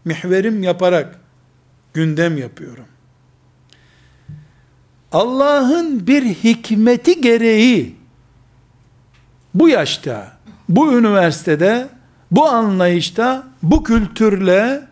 mihverim 0.04 0.62
yaparak 0.62 1.20
gündem 1.94 2.38
yapıyorum. 2.38 2.86
Allah'ın 5.12 6.06
bir 6.06 6.24
hikmeti 6.24 7.20
gereği 7.20 7.96
bu 9.54 9.68
yaşta, 9.68 10.35
bu 10.68 10.92
üniversitede, 10.92 11.88
bu 12.30 12.46
anlayışta, 12.46 13.44
bu 13.62 13.84
kültürle 13.84 14.82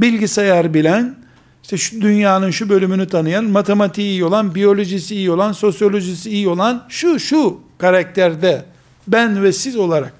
bilgisayar 0.00 0.74
bilen, 0.74 1.16
işte 1.62 1.76
şu 1.76 2.00
dünyanın 2.00 2.50
şu 2.50 2.68
bölümünü 2.68 3.08
tanıyan, 3.08 3.44
matematiği 3.44 4.08
iyi 4.08 4.24
olan, 4.24 4.54
biyolojisi 4.54 5.14
iyi 5.14 5.30
olan, 5.30 5.52
sosyolojisi 5.52 6.30
iyi 6.30 6.48
olan, 6.48 6.84
şu 6.88 7.18
şu 7.18 7.60
karakterde 7.78 8.64
ben 9.08 9.42
ve 9.42 9.52
siz 9.52 9.76
olarak 9.76 10.12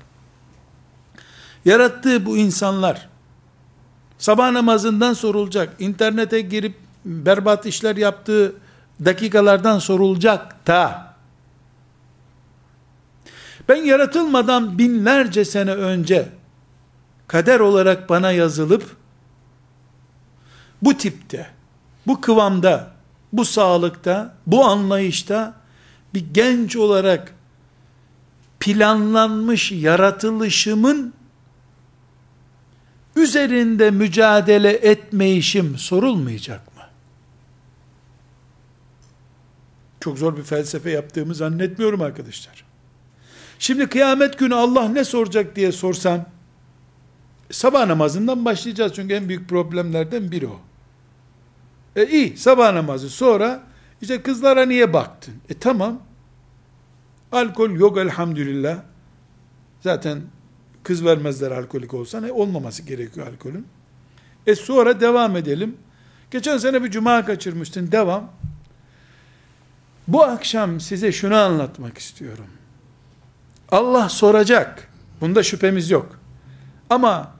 yarattığı 1.64 2.26
bu 2.26 2.37
insanlar 2.37 3.08
sabah 4.18 4.50
namazından 4.50 5.12
sorulacak, 5.12 5.76
internete 5.78 6.40
girip 6.40 6.74
berbat 7.04 7.66
işler 7.66 7.96
yaptığı 7.96 8.52
dakikalardan 9.04 9.78
sorulacak 9.78 10.66
da 10.66 11.08
ben 13.68 13.76
yaratılmadan 13.76 14.78
binlerce 14.78 15.44
sene 15.44 15.70
önce 15.70 16.28
kader 17.26 17.61
olarak 17.61 18.09
bana 18.09 18.33
yazılıp 18.33 18.96
bu 20.83 20.96
tipte, 20.96 21.50
bu 22.07 22.20
kıvamda, 22.20 22.90
bu 23.33 23.44
sağlıkta, 23.44 24.35
bu 24.46 24.64
anlayışta 24.64 25.54
bir 26.14 26.35
genç 26.35 26.76
olarak 26.76 27.35
planlanmış 28.61 29.72
yaratılışımın 29.72 31.14
üzerinde 33.16 33.90
mücadele 33.90 34.72
etmeyişim 34.72 35.78
sorulmayacak 35.78 36.76
mı? 36.76 36.83
Çok 40.00 40.18
zor 40.18 40.37
bir 40.37 40.42
felsefe 40.42 40.90
yaptığımı 40.90 41.35
zannetmiyorum 41.35 42.02
arkadaşlar. 42.02 42.67
Şimdi 43.59 43.87
kıyamet 43.87 44.38
günü 44.38 44.55
Allah 44.55 44.88
ne 44.88 45.05
soracak 45.05 45.57
diye 45.57 45.73
sorsam, 45.73 46.25
sabah 47.51 47.87
namazından 47.87 48.44
başlayacağız 48.44 48.92
çünkü 48.94 49.14
en 49.14 49.29
büyük 49.29 49.49
problemlerden 49.49 50.31
biri 50.31 50.47
o. 50.47 50.61
E 51.97 52.07
iyi 52.07 52.37
sabah 52.37 52.73
namazı 52.73 53.11
sonra 53.11 53.62
işte 54.03 54.23
kızlara 54.23 54.66
niye 54.66 54.92
baktın? 54.92 55.35
E 55.49 55.55
tamam. 55.55 56.03
Alkol 57.33 57.71
yok 57.71 57.99
elhamdülillah. 57.99 58.79
Zaten 59.81 60.23
kız 60.83 61.05
vermezler 61.05 61.51
alkolik 61.51 61.94
olsa 61.94 62.21
ne 62.21 62.33
olmaması 62.33 62.83
gerekiyor 62.83 63.27
alkolün. 63.27 63.66
E 64.47 64.55
sonra 64.55 65.01
devam 65.01 65.37
edelim. 65.37 65.77
Geçen 66.31 66.59
sene 66.59 66.85
bir 66.85 66.90
cuma 66.90 67.25
kaçırmıştın 67.25 67.92
devam. 67.92 68.33
Bu 70.09 70.25
akşam 70.25 70.81
size 70.81 71.12
şunu 71.12 71.37
anlatmak 71.37 71.99
istiyorum. 71.99 72.47
Allah 73.72 74.09
soracak. 74.09 74.88
Bunda 75.20 75.42
şüphemiz 75.42 75.90
yok. 75.90 76.18
Ama 76.90 77.33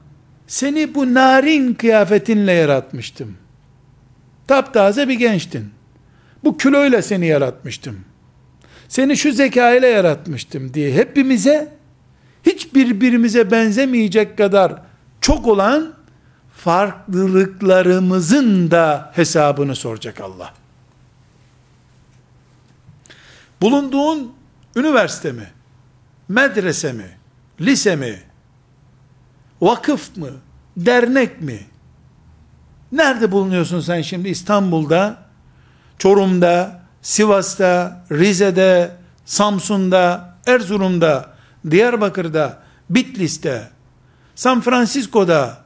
seni 0.47 0.95
bu 0.95 1.13
narin 1.13 1.73
kıyafetinle 1.73 2.51
yaratmıştım. 2.51 3.37
Taptaze 4.47 5.07
bir 5.07 5.13
gençtin. 5.13 5.69
Bu 6.43 6.57
kiloyla 6.57 7.01
seni 7.01 7.25
yaratmıştım. 7.25 7.99
Seni 8.87 9.17
şu 9.17 9.33
zeka 9.33 9.75
ile 9.75 9.87
yaratmıştım 9.87 10.73
diye 10.73 10.93
hepimize 10.93 11.73
hiç 12.43 12.75
birbirimize 12.75 13.51
benzemeyecek 13.51 14.37
kadar 14.37 14.81
çok 15.21 15.47
olan 15.47 15.93
farklılıklarımızın 16.55 18.71
da 18.71 19.11
hesabını 19.15 19.75
soracak 19.75 20.21
Allah. 20.21 20.53
Bulunduğun 23.61 24.33
üniversite 24.75 25.31
mi, 25.31 25.47
medrese 26.29 26.93
mi, 26.93 27.17
lise 27.61 27.95
mi, 27.95 28.19
vakıf 29.61 30.17
mı, 30.17 30.29
dernek 30.77 31.41
mi, 31.41 31.59
Nerede 32.91 33.31
bulunuyorsun 33.31 33.79
sen 33.79 34.01
şimdi? 34.01 34.29
İstanbul'da, 34.29 35.17
Çorum'da, 35.97 36.81
Sivas'ta, 37.01 38.05
Rize'de, 38.11 38.91
Samsun'da, 39.25 40.35
Erzurum'da, 40.47 41.33
Diyarbakır'da, 41.71 42.59
Bitlis'te, 42.89 43.69
San 44.35 44.61
Francisco'da, 44.61 45.57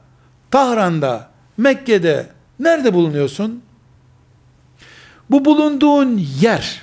Tahran'da, 0.50 1.30
Mekke'de. 1.56 2.26
Nerede 2.58 2.94
bulunuyorsun? 2.94 3.62
Bu 5.30 5.44
bulunduğun 5.44 6.16
yer 6.40 6.82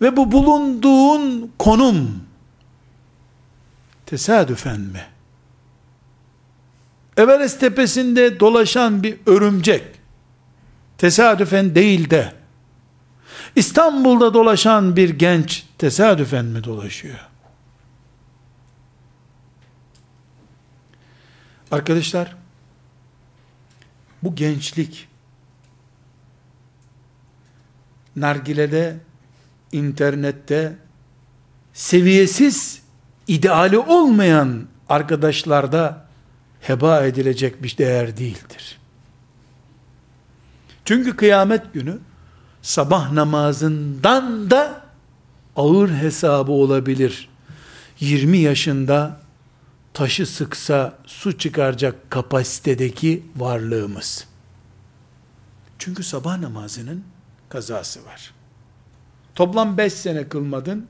ve 0.00 0.16
bu 0.16 0.32
bulunduğun 0.32 1.52
konum 1.58 2.24
tesadüfen 4.06 4.80
mi? 4.80 5.06
Everest 7.16 7.60
tepesinde 7.60 8.40
dolaşan 8.40 9.02
bir 9.02 9.16
örümcek, 9.26 9.84
tesadüfen 10.98 11.74
değil 11.74 12.10
de, 12.10 12.32
İstanbul'da 13.56 14.34
dolaşan 14.34 14.96
bir 14.96 15.10
genç 15.10 15.66
tesadüfen 15.78 16.44
mi 16.44 16.64
dolaşıyor? 16.64 17.18
Arkadaşlar, 21.70 22.36
bu 24.22 24.34
gençlik, 24.34 25.08
nargilede, 28.16 28.96
internette, 29.72 30.76
seviyesiz, 31.72 32.82
ideali 33.26 33.78
olmayan 33.78 34.66
arkadaşlarda 34.88 36.06
heba 36.60 37.04
edilecek 37.04 37.62
bir 37.62 37.78
değer 37.78 38.16
değildir. 38.16 38.78
Çünkü 40.84 41.16
kıyamet 41.16 41.74
günü 41.74 41.98
sabah 42.62 43.12
namazından 43.12 44.50
da 44.50 44.82
ağır 45.56 45.90
hesabı 45.90 46.52
olabilir. 46.52 47.28
20 48.00 48.38
yaşında 48.38 49.20
taşı 49.94 50.26
sıksa 50.26 50.98
su 51.06 51.38
çıkaracak 51.38 52.10
kapasitedeki 52.10 53.24
varlığımız. 53.36 54.24
Çünkü 55.78 56.02
sabah 56.02 56.38
namazının 56.38 57.04
kazası 57.48 58.04
var. 58.04 58.37
Toplam 59.38 59.78
5 59.78 59.92
sene 59.92 60.28
kılmadın. 60.28 60.86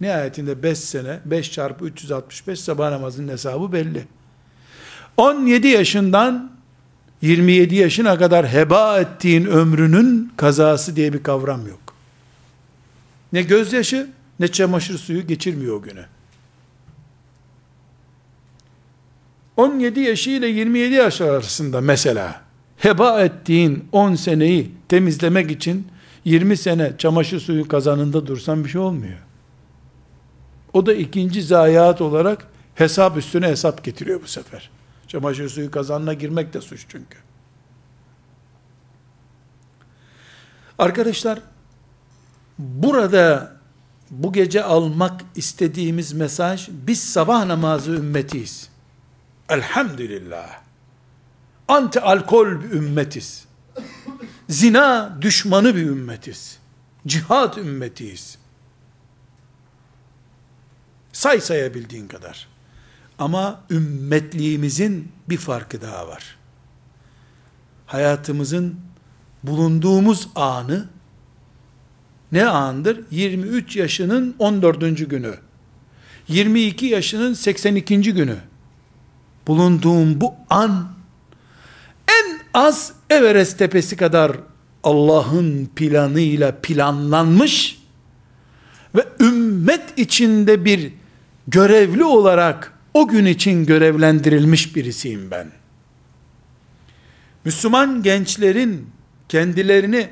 Nihayetinde 0.00 0.62
5 0.62 0.78
sene, 0.78 1.20
5 1.24 1.52
çarpı 1.52 1.84
365 1.84 2.60
sabah 2.60 2.90
namazının 2.90 3.32
hesabı 3.32 3.72
belli. 3.72 4.04
17 5.16 5.68
yaşından 5.68 6.52
27 7.22 7.74
yaşına 7.74 8.18
kadar 8.18 8.52
heba 8.52 9.00
ettiğin 9.00 9.46
ömrünün 9.46 10.32
kazası 10.36 10.96
diye 10.96 11.12
bir 11.12 11.22
kavram 11.22 11.66
yok. 11.66 11.80
Ne 13.32 13.42
gözyaşı 13.42 14.10
ne 14.40 14.48
çamaşır 14.48 14.98
suyu 14.98 15.26
geçirmiyor 15.26 15.76
o 15.76 15.82
günü. 15.82 16.04
17 19.56 20.00
yaşı 20.00 20.30
ile 20.30 20.46
27 20.46 20.94
yaş 20.94 21.20
arasında 21.20 21.80
mesela 21.80 22.42
heba 22.76 23.22
ettiğin 23.24 23.88
10 23.92 24.14
seneyi 24.14 24.70
temizlemek 24.88 25.50
için 25.50 25.86
20 26.30 26.56
sene 26.56 26.92
çamaşır 26.98 27.40
suyu 27.40 27.68
kazanında 27.68 28.26
dursan 28.26 28.64
bir 28.64 28.68
şey 28.68 28.80
olmuyor. 28.80 29.18
O 30.72 30.86
da 30.86 30.94
ikinci 30.94 31.42
zayiat 31.42 32.00
olarak 32.00 32.46
hesap 32.74 33.16
üstüne 33.16 33.48
hesap 33.48 33.84
getiriyor 33.84 34.22
bu 34.22 34.26
sefer. 34.26 34.70
Çamaşır 35.06 35.48
suyu 35.48 35.70
kazanına 35.70 36.14
girmek 36.14 36.52
de 36.54 36.60
suç 36.60 36.86
çünkü. 36.88 37.18
Arkadaşlar, 40.78 41.38
burada 42.58 43.56
bu 44.10 44.32
gece 44.32 44.62
almak 44.62 45.20
istediğimiz 45.34 46.12
mesaj, 46.12 46.68
biz 46.70 47.12
sabah 47.12 47.46
namazı 47.46 47.90
ümmetiyiz. 47.90 48.68
Elhamdülillah. 49.48 50.60
Anti 51.68 52.00
alkol 52.00 52.62
bir 52.62 52.70
ümmetiz. 52.70 53.49
Zina 54.50 55.18
düşmanı 55.20 55.76
bir 55.76 55.82
ümmetiz. 55.82 56.58
Cihat 57.06 57.58
ümmetiyiz. 57.58 58.38
Say 61.12 61.40
sayabildiğin 61.40 62.08
kadar. 62.08 62.48
Ama 63.18 63.60
ümmetliğimizin 63.70 65.12
bir 65.28 65.36
farkı 65.36 65.80
daha 65.80 66.08
var. 66.08 66.36
Hayatımızın 67.86 68.80
bulunduğumuz 69.42 70.28
anı 70.34 70.88
ne 72.32 72.46
andır? 72.46 73.00
23 73.10 73.76
yaşının 73.76 74.34
14. 74.38 75.10
günü. 75.10 75.34
22 76.28 76.86
yaşının 76.86 77.32
82. 77.32 78.02
günü. 78.02 78.36
Bulunduğum 79.46 80.20
bu 80.20 80.34
an 80.50 80.99
az 82.54 82.92
Everest 83.10 83.58
tepesi 83.58 83.96
kadar 83.96 84.36
Allah'ın 84.84 85.66
planıyla 85.76 86.56
planlanmış 86.62 87.82
ve 88.94 89.04
ümmet 89.20 89.98
içinde 89.98 90.64
bir 90.64 90.92
görevli 91.48 92.04
olarak 92.04 92.72
o 92.94 93.08
gün 93.08 93.26
için 93.26 93.66
görevlendirilmiş 93.66 94.76
birisiyim 94.76 95.30
ben. 95.30 95.46
Müslüman 97.44 98.02
gençlerin 98.02 98.90
kendilerini 99.28 100.08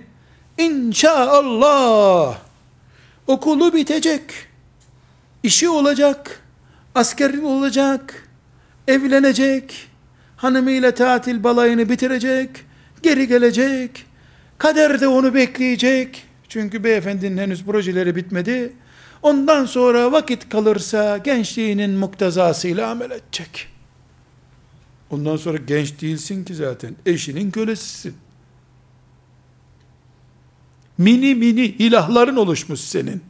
inşallah 0.58 2.38
okulu 3.26 3.74
bitecek, 3.74 4.22
işi 5.42 5.68
olacak, 5.68 6.42
askerin 6.94 7.44
olacak, 7.44 8.28
evlenecek, 8.88 9.88
hanımıyla 10.38 10.94
tatil 10.94 11.44
balayını 11.44 11.88
bitirecek, 11.88 12.50
geri 13.02 13.28
gelecek, 13.28 14.06
kader 14.58 15.00
de 15.00 15.08
onu 15.08 15.34
bekleyecek, 15.34 16.22
çünkü 16.48 16.84
beyefendinin 16.84 17.38
henüz 17.38 17.64
projeleri 17.64 18.16
bitmedi, 18.16 18.72
ondan 19.22 19.64
sonra 19.64 20.12
vakit 20.12 20.48
kalırsa 20.48 21.18
gençliğinin 21.18 21.90
muktezasıyla 21.90 22.90
amel 22.90 23.10
edecek. 23.10 23.68
Ondan 25.10 25.36
sonra 25.36 25.58
genç 25.58 26.00
değilsin 26.00 26.44
ki 26.44 26.54
zaten, 26.54 26.96
eşinin 27.06 27.50
kölesisin. 27.50 28.14
Mini 30.98 31.34
mini 31.34 31.64
ilahların 31.64 32.36
oluşmuş 32.36 32.80
senin. 32.80 33.22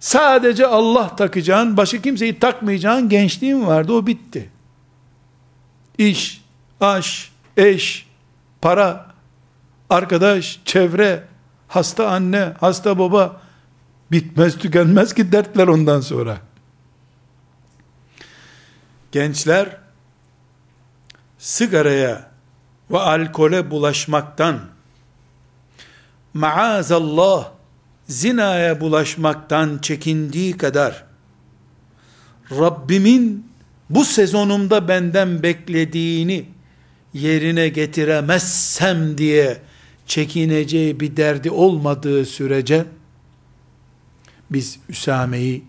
Sadece 0.00 0.66
Allah 0.66 1.16
takacağın, 1.16 1.76
başka 1.76 2.02
kimseyi 2.02 2.38
takmayacağın 2.38 3.08
gençliğin 3.08 3.66
vardı, 3.66 3.92
o 3.92 4.06
bitti. 4.06 4.50
İş, 5.98 6.44
aş, 6.80 7.32
eş, 7.56 8.06
para, 8.60 9.06
arkadaş, 9.90 10.60
çevre, 10.64 11.24
hasta 11.68 12.10
anne, 12.10 12.52
hasta 12.60 12.98
baba, 12.98 13.40
bitmez 14.12 14.58
tükenmez 14.58 15.14
ki 15.14 15.32
dertler 15.32 15.68
ondan 15.68 16.00
sonra. 16.00 16.38
Gençler, 19.12 19.76
sigaraya 21.38 22.30
ve 22.90 22.98
alkole 22.98 23.70
bulaşmaktan, 23.70 24.60
maazallah, 26.34 27.50
zinaya 28.06 28.80
bulaşmaktan 28.80 29.78
çekindiği 29.78 30.56
kadar, 30.56 31.04
Rabbimin 32.50 33.47
bu 33.90 34.04
sezonumda 34.04 34.88
benden 34.88 35.42
beklediğini 35.42 36.44
yerine 37.14 37.68
getiremezsem 37.68 39.18
diye 39.18 39.58
çekineceği 40.06 41.00
bir 41.00 41.16
derdi 41.16 41.50
olmadığı 41.50 42.26
sürece, 42.26 42.84
biz 44.50 44.78
Üsame'yi, 44.88 45.64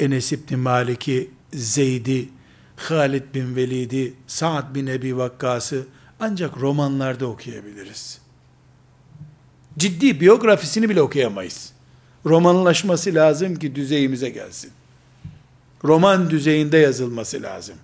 Enes 0.00 0.32
İbni 0.32 0.56
Malik'i, 0.56 1.30
Zeyd'i, 1.52 2.28
Halid 2.76 3.34
bin 3.34 3.56
Velid'i, 3.56 4.14
Sa'd 4.26 4.74
bin 4.74 4.86
Ebi 4.86 5.16
Vakkas'ı 5.16 5.86
ancak 6.20 6.56
romanlarda 6.60 7.26
okuyabiliriz. 7.26 8.18
Ciddi 9.78 10.20
biyografisini 10.20 10.88
bile 10.88 11.02
okuyamayız. 11.02 11.72
Romanlaşması 12.26 13.14
lazım 13.14 13.56
ki 13.56 13.74
düzeyimize 13.74 14.30
gelsin. 14.30 14.70
Roman 15.86 16.30
düzeyinde 16.30 16.76
yazılması 16.76 17.42
lazım. 17.42 17.76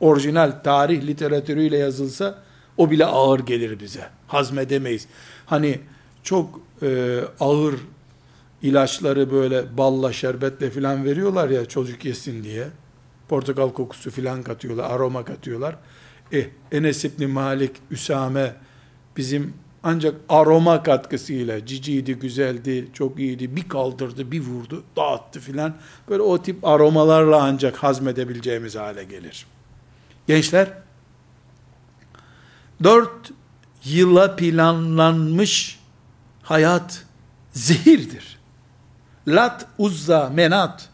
Orijinal 0.00 0.50
tarih 0.50 1.06
literatürüyle 1.06 1.78
yazılsa 1.78 2.42
o 2.76 2.90
bile 2.90 3.06
ağır 3.06 3.40
gelir 3.40 3.80
bize. 3.80 4.06
Hazmedemeyiz. 4.26 5.06
Hani 5.46 5.80
çok 6.22 6.60
e, 6.82 7.20
ağır 7.40 7.74
ilaçları 8.62 9.32
böyle 9.32 9.76
balla 9.76 10.12
şerbetle 10.12 10.70
filan 10.70 11.04
veriyorlar 11.04 11.48
ya 11.48 11.64
çocuk 11.64 12.04
yesin 12.04 12.44
diye. 12.44 12.68
Portakal 13.28 13.70
kokusu 13.70 14.10
filan 14.10 14.42
katıyorlar, 14.42 14.90
aroma 14.90 15.24
katıyorlar. 15.24 15.76
Eh, 16.32 16.44
Enes 16.72 17.04
İbni 17.04 17.26
Malik, 17.26 17.72
Üsame 17.90 18.54
bizim 19.16 19.54
ancak 19.88 20.14
aroma 20.28 20.82
katkısıyla 20.82 21.66
ciciydi, 21.66 22.14
güzeldi, 22.14 22.88
çok 22.92 23.18
iyiydi, 23.18 23.56
bir 23.56 23.68
kaldırdı, 23.68 24.30
bir 24.30 24.40
vurdu, 24.40 24.84
dağıttı 24.96 25.40
filan. 25.40 25.74
Böyle 26.08 26.22
o 26.22 26.42
tip 26.42 26.64
aromalarla 26.64 27.42
ancak 27.42 27.76
hazmedebileceğimiz 27.76 28.76
hale 28.76 29.04
gelir. 29.04 29.46
Gençler, 30.26 30.68
dört 32.82 33.30
yıla 33.84 34.36
planlanmış 34.36 35.80
hayat 36.42 37.04
zehirdir. 37.52 38.38
Lat, 39.28 39.66
Uzza, 39.78 40.30
Menat, 40.34 40.88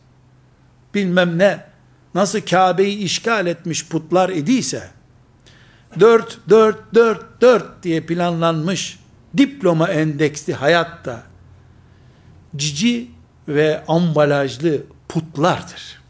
bilmem 0.95 1.39
ne, 1.39 1.67
nasıl 2.15 2.41
Kabe'yi 2.41 2.99
işgal 2.99 3.47
etmiş 3.47 3.89
putlar 3.89 4.29
idiyse, 4.29 4.91
dört, 6.01 6.39
dört, 6.49 6.95
dört, 6.95 7.41
dört 7.41 7.83
diye 7.83 8.01
planlanmış 8.01 8.99
diploma 9.37 9.89
endeksli 9.89 10.55
hayatta 10.55 11.23
cici 12.57 13.11
ve 13.49 13.85
ambalajlı 13.89 14.83
putlardır. 15.09 16.03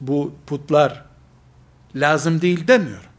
Bu 0.00 0.34
putlar 0.46 1.04
lazım 1.94 2.40
değil 2.40 2.68
demiyorum. 2.68 3.10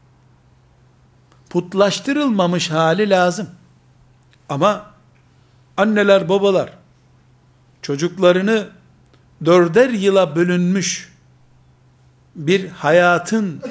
Putlaştırılmamış 1.50 2.72
hali 2.72 3.10
lazım. 3.10 3.50
Ama 4.50 4.92
anneler 5.78 6.30
babalar 6.30 6.74
çocuklarını 7.82 8.68
dörder 9.46 9.90
yıla 9.90 10.36
bölünmüş 10.36 11.14
bir 12.36 12.70
hayatın 12.70 13.62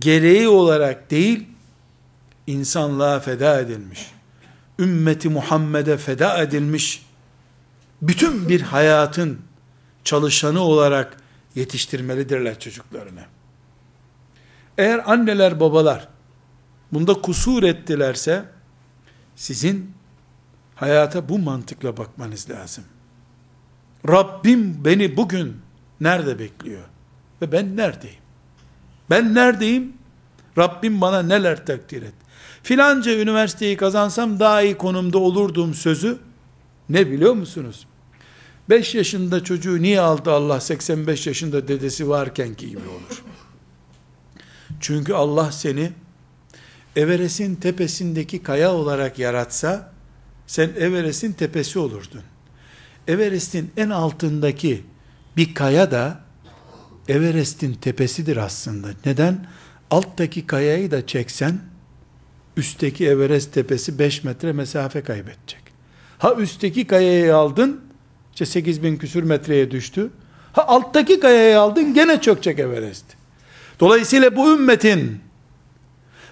gereği 0.00 0.48
olarak 0.48 1.10
değil, 1.10 1.48
insanlığa 2.46 3.20
feda 3.20 3.60
edilmiş, 3.60 4.10
ümmeti 4.78 5.28
Muhammed'e 5.28 5.96
feda 5.96 6.42
edilmiş, 6.42 7.06
bütün 8.02 8.48
bir 8.48 8.60
hayatın 8.60 9.38
çalışanı 10.04 10.60
olarak 10.60 11.16
yetiştirmelidirler 11.54 12.58
çocuklarını. 12.58 13.24
Eğer 14.78 15.10
anneler 15.12 15.60
babalar 15.60 16.08
bunda 16.92 17.14
kusur 17.14 17.62
ettilerse, 17.62 18.44
sizin 19.36 19.94
hayata 20.74 21.28
bu 21.28 21.38
mantıkla 21.38 21.96
bakmanız 21.96 22.50
lazım. 22.50 22.84
Rabbim 24.08 24.84
beni 24.84 25.16
bugün 25.16 25.60
nerede 26.00 26.38
bekliyor? 26.38 26.84
Ve 27.42 27.52
ben 27.52 27.76
neredeyim? 27.76 28.27
Ben 29.10 29.34
neredeyim? 29.34 29.92
Rabbim 30.58 31.00
bana 31.00 31.22
neler 31.22 31.66
takdir 31.66 32.02
et. 32.02 32.14
Filanca 32.62 33.18
üniversiteyi 33.18 33.76
kazansam 33.76 34.40
daha 34.40 34.62
iyi 34.62 34.76
konumda 34.76 35.18
olurdum 35.18 35.74
sözü 35.74 36.18
ne 36.88 37.10
biliyor 37.10 37.32
musunuz? 37.32 37.86
5 38.70 38.94
yaşında 38.94 39.44
çocuğu 39.44 39.82
niye 39.82 40.00
aldı 40.00 40.32
Allah 40.32 40.60
85 40.60 41.26
yaşında 41.26 41.68
dedesi 41.68 42.08
varkenki 42.08 42.68
gibi 42.68 42.88
olur. 42.88 43.22
Çünkü 44.80 45.12
Allah 45.12 45.52
seni 45.52 45.92
Everest'in 46.96 47.54
tepesindeki 47.54 48.42
kaya 48.42 48.74
olarak 48.74 49.18
yaratsa 49.18 49.92
sen 50.46 50.70
Everest'in 50.76 51.32
tepesi 51.32 51.78
olurdun. 51.78 52.22
Everest'in 53.08 53.70
en 53.76 53.90
altındaki 53.90 54.84
bir 55.36 55.54
kaya 55.54 55.90
da 55.90 56.20
Everest'in 57.08 57.74
tepesidir 57.74 58.36
aslında. 58.36 58.88
Neden? 59.06 59.46
Alttaki 59.90 60.46
kayayı 60.46 60.90
da 60.90 61.06
çeksen 61.06 61.58
üstteki 62.56 63.08
Everest 63.08 63.54
tepesi 63.54 63.98
5 63.98 64.24
metre 64.24 64.52
mesafe 64.52 65.00
kaybedecek. 65.02 65.62
Ha 66.18 66.34
üstteki 66.34 66.86
kayayı 66.86 67.36
aldın 67.36 67.80
işte 68.32 68.46
8 68.46 68.82
bin 68.82 68.96
küsür 68.96 69.22
metreye 69.22 69.70
düştü. 69.70 70.10
Ha 70.52 70.66
alttaki 70.66 71.20
kayayı 71.20 71.60
aldın 71.60 71.94
gene 71.94 72.20
çökecek 72.20 72.58
Everest. 72.58 73.04
Dolayısıyla 73.80 74.36
bu 74.36 74.52
ümmetin 74.52 75.20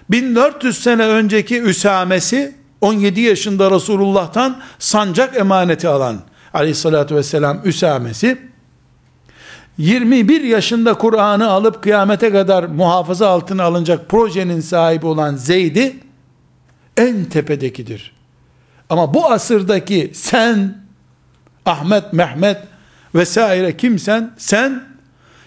1400 0.09 0.83
sene 0.83 1.05
önceki 1.05 1.61
üsamesi 1.61 2.55
17 2.81 3.21
yaşında 3.21 3.71
Resulullah'tan 3.71 4.61
sancak 4.79 5.37
emaneti 5.37 5.87
alan 5.87 6.21
aleyhissalatü 6.53 7.15
vesselam 7.15 7.61
üsamesi 7.65 8.46
21 9.77 10.41
yaşında 10.41 10.93
Kur'an'ı 10.93 11.49
alıp 11.49 11.83
kıyamete 11.83 12.31
kadar 12.31 12.63
muhafaza 12.63 13.29
altına 13.29 13.63
alınacak 13.63 14.09
projenin 14.09 14.59
sahibi 14.59 15.05
olan 15.05 15.35
Zeyd'i 15.35 15.99
en 16.97 17.25
tepedekidir. 17.25 18.13
Ama 18.89 19.13
bu 19.13 19.31
asırdaki 19.31 20.11
sen, 20.13 20.77
Ahmet, 21.65 22.13
Mehmet 22.13 22.57
vesaire 23.15 23.77
kimsen, 23.77 24.33
sen, 24.37 24.83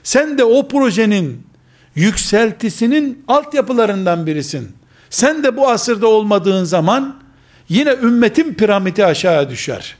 sen 0.03 0.39
de 0.39 0.45
o 0.45 0.69
projenin 0.69 1.47
yükseltisinin 1.95 3.25
altyapılarından 3.29 4.27
birisin. 4.27 4.73
Sen 5.11 5.43
de 5.43 5.57
bu 5.57 5.69
asırda 5.69 6.07
olmadığın 6.07 6.65
zaman 6.65 7.23
yine 7.69 7.91
ümmetin 7.91 8.55
piramidi 8.55 9.05
aşağı 9.05 9.51
düşer. 9.51 9.97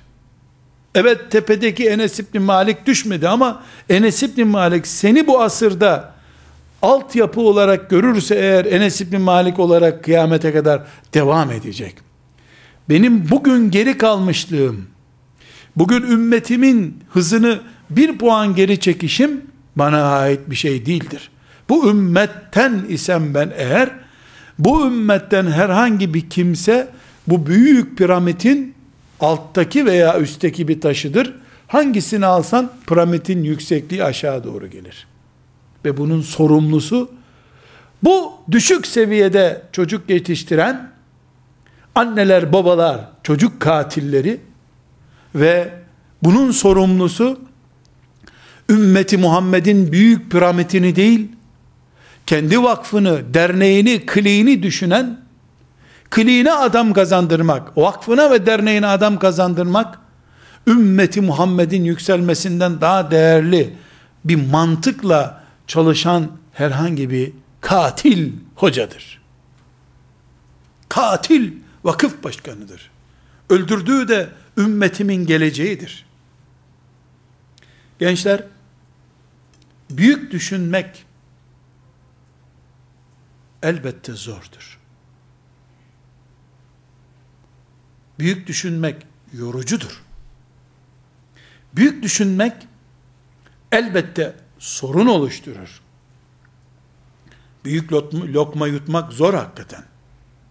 Evet 0.95 1.31
tepedeki 1.31 1.89
Enes 1.89 2.21
İbni 2.21 2.41
Malik 2.41 2.87
düşmedi 2.87 3.29
ama 3.29 3.63
Enes 3.89 4.23
İbni 4.23 4.45
Malik 4.45 4.87
seni 4.87 5.27
bu 5.27 5.43
asırda 5.43 6.13
altyapı 6.83 7.41
olarak 7.41 7.91
görürse 7.91 8.35
eğer 8.35 8.65
Enes 8.65 9.01
İbni 9.01 9.19
Malik 9.19 9.59
olarak 9.59 10.05
kıyamete 10.05 10.53
kadar 10.53 10.83
devam 11.15 11.51
edecek. 11.51 11.95
Benim 12.89 13.31
bugün 13.31 13.71
geri 13.71 13.99
kalmışlığım, 13.99 14.87
bugün 15.77 16.03
ümmetimin 16.03 16.99
hızını 17.11 17.61
bir 17.91 18.19
puan 18.19 18.55
geri 18.55 18.81
çekişim 18.81 19.41
bana 19.77 20.03
ait 20.03 20.41
bir 20.51 20.57
şey 20.57 20.87
değildir. 20.87 21.31
Bu 21.69 21.91
ümmetten 21.91 22.85
isem 22.89 23.35
ben 23.35 23.53
eğer, 23.57 23.91
bu 24.59 24.87
ümmetten 24.87 25.47
herhangi 25.47 26.15
bir 26.15 26.31
kimse 26.31 26.89
bu 27.27 27.47
büyük 27.47 27.99
piramidin 27.99 28.75
alttaki 29.21 29.87
veya 29.87 30.21
üstteki 30.21 30.69
bir 30.69 30.81
taşıdır. 30.81 31.35
Hangisini 31.67 32.27
alsan 32.27 32.73
piramidin 32.87 33.43
yüksekliği 33.43 34.05
aşağı 34.05 34.45
doğru 34.45 34.67
gelir. 34.67 35.07
Ve 35.85 35.97
bunun 35.97 36.21
sorumlusu 36.21 37.11
bu 38.03 38.33
düşük 38.51 38.87
seviyede 38.87 39.63
çocuk 39.73 40.11
yetiştiren 40.11 40.91
anneler, 41.95 42.53
babalar, 42.53 43.01
çocuk 43.23 43.61
katilleri 43.61 44.41
ve 45.35 45.69
bunun 46.23 46.51
sorumlusu 46.51 47.41
ümmeti 48.71 49.19
Muhammed'in 49.19 49.93
büyük 49.93 50.31
piramidini 50.31 50.97
değil, 50.97 51.29
kendi 52.27 52.63
vakfını, 52.63 53.35
derneğini, 53.35 54.07
kliğini 54.07 54.63
düşünen 54.63 55.21
kliğine 56.11 56.53
adam 56.53 56.93
kazandırmak, 56.93 57.79
vakfına 57.79 58.31
ve 58.31 58.47
derneğine 58.47 58.87
adam 58.87 59.19
kazandırmak, 59.19 59.99
ümmeti 60.67 61.21
Muhammed'in 61.21 61.85
yükselmesinden 61.85 62.81
daha 62.81 63.11
değerli 63.11 63.77
bir 64.25 64.51
mantıkla 64.51 65.45
çalışan 65.67 66.31
herhangi 66.53 67.11
bir 67.11 67.33
katil 67.61 68.33
hocadır. 68.55 69.21
Katil 70.89 71.53
vakıf 71.85 72.25
başkanıdır. 72.25 72.91
Öldürdüğü 73.51 74.09
de 74.09 74.29
ümmetimin 74.59 75.27
geleceğidir. 75.27 76.07
Gençler, 77.99 78.45
büyük 79.91 80.33
düşünmek 80.33 81.05
elbette 83.63 84.13
zordur. 84.13 84.80
Büyük 88.21 88.47
düşünmek 88.47 89.07
yorucudur. 89.33 90.03
Büyük 91.73 92.03
düşünmek 92.03 92.53
elbette 93.73 94.35
sorun 94.59 95.07
oluşturur. 95.07 95.81
Büyük 97.65 97.93
lokma 98.15 98.67
yutmak 98.67 99.13
zor 99.13 99.35
hakikaten. 99.35 99.85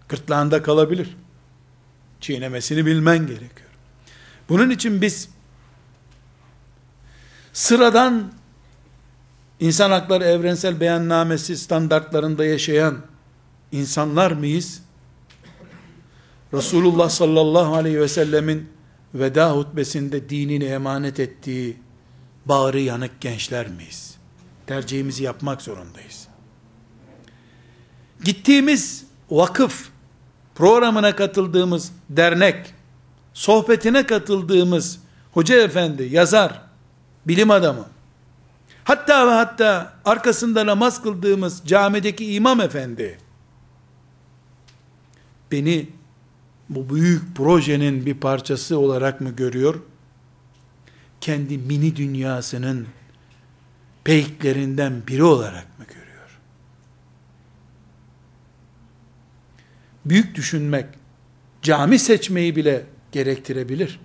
Gırtlağında 0.10 0.64
kalabilir. 0.64 1.18
Çiğnemesini 2.22 2.86
bilmen 2.86 3.28
gerekiyor. 3.28 3.70
Bunun 4.50 4.70
için 4.70 5.02
biz 5.02 5.30
sıradan 7.54 8.34
insan 9.60 9.92
hakları 9.92 10.24
evrensel 10.24 10.80
beyannamesi 10.80 11.58
standartlarında 11.58 12.46
yaşayan 12.46 12.98
insanlar 13.72 14.32
mıyız? 14.32 14.89
Resulullah 16.54 17.10
sallallahu 17.10 17.76
aleyhi 17.76 18.00
ve 18.00 18.08
sellemin 18.08 18.70
veda 19.14 19.52
hutbesinde 19.52 20.30
dinini 20.30 20.64
emanet 20.64 21.20
ettiği 21.20 21.78
bağrı 22.46 22.80
yanık 22.80 23.22
gençler 23.22 23.68
miyiz? 23.68 24.16
Tercihimizi 24.68 25.24
yapmak 25.24 25.62
zorundayız. 25.62 26.28
Gittiğimiz 28.24 29.06
vakıf, 29.30 29.90
programına 30.56 31.16
katıldığımız 31.16 31.92
dernek, 32.10 32.74
sohbetine 33.34 34.06
katıldığımız 34.06 35.00
hoca 35.32 35.62
efendi, 35.62 36.04
yazar, 36.04 36.62
bilim 37.28 37.52
adamı, 37.52 37.86
hatta 38.84 39.28
ve 39.28 39.32
hatta 39.32 39.94
arkasında 40.06 40.66
namaz 40.66 41.04
kıldığımız 41.04 41.62
camideki 41.66 42.34
imam 42.34 42.62
efendi, 42.62 43.20
beni 45.52 45.99
bu 46.70 46.96
büyük 46.96 47.36
projenin 47.36 48.06
bir 48.06 48.14
parçası 48.14 48.80
olarak 48.80 49.22
mı 49.22 49.30
görüyor? 49.30 49.82
Kendi 51.22 51.58
mini 51.58 51.96
dünyasının 51.96 52.88
peyklerinden 54.04 54.94
biri 55.08 55.24
olarak 55.24 55.80
mı 55.80 55.86
görüyor? 55.86 56.10
büyük 60.10 60.36
düşünmek, 60.36 60.86
cami 61.62 62.00
seçmeyi 62.00 62.56
bile 62.56 62.86
gerektirebilir. 63.12 64.00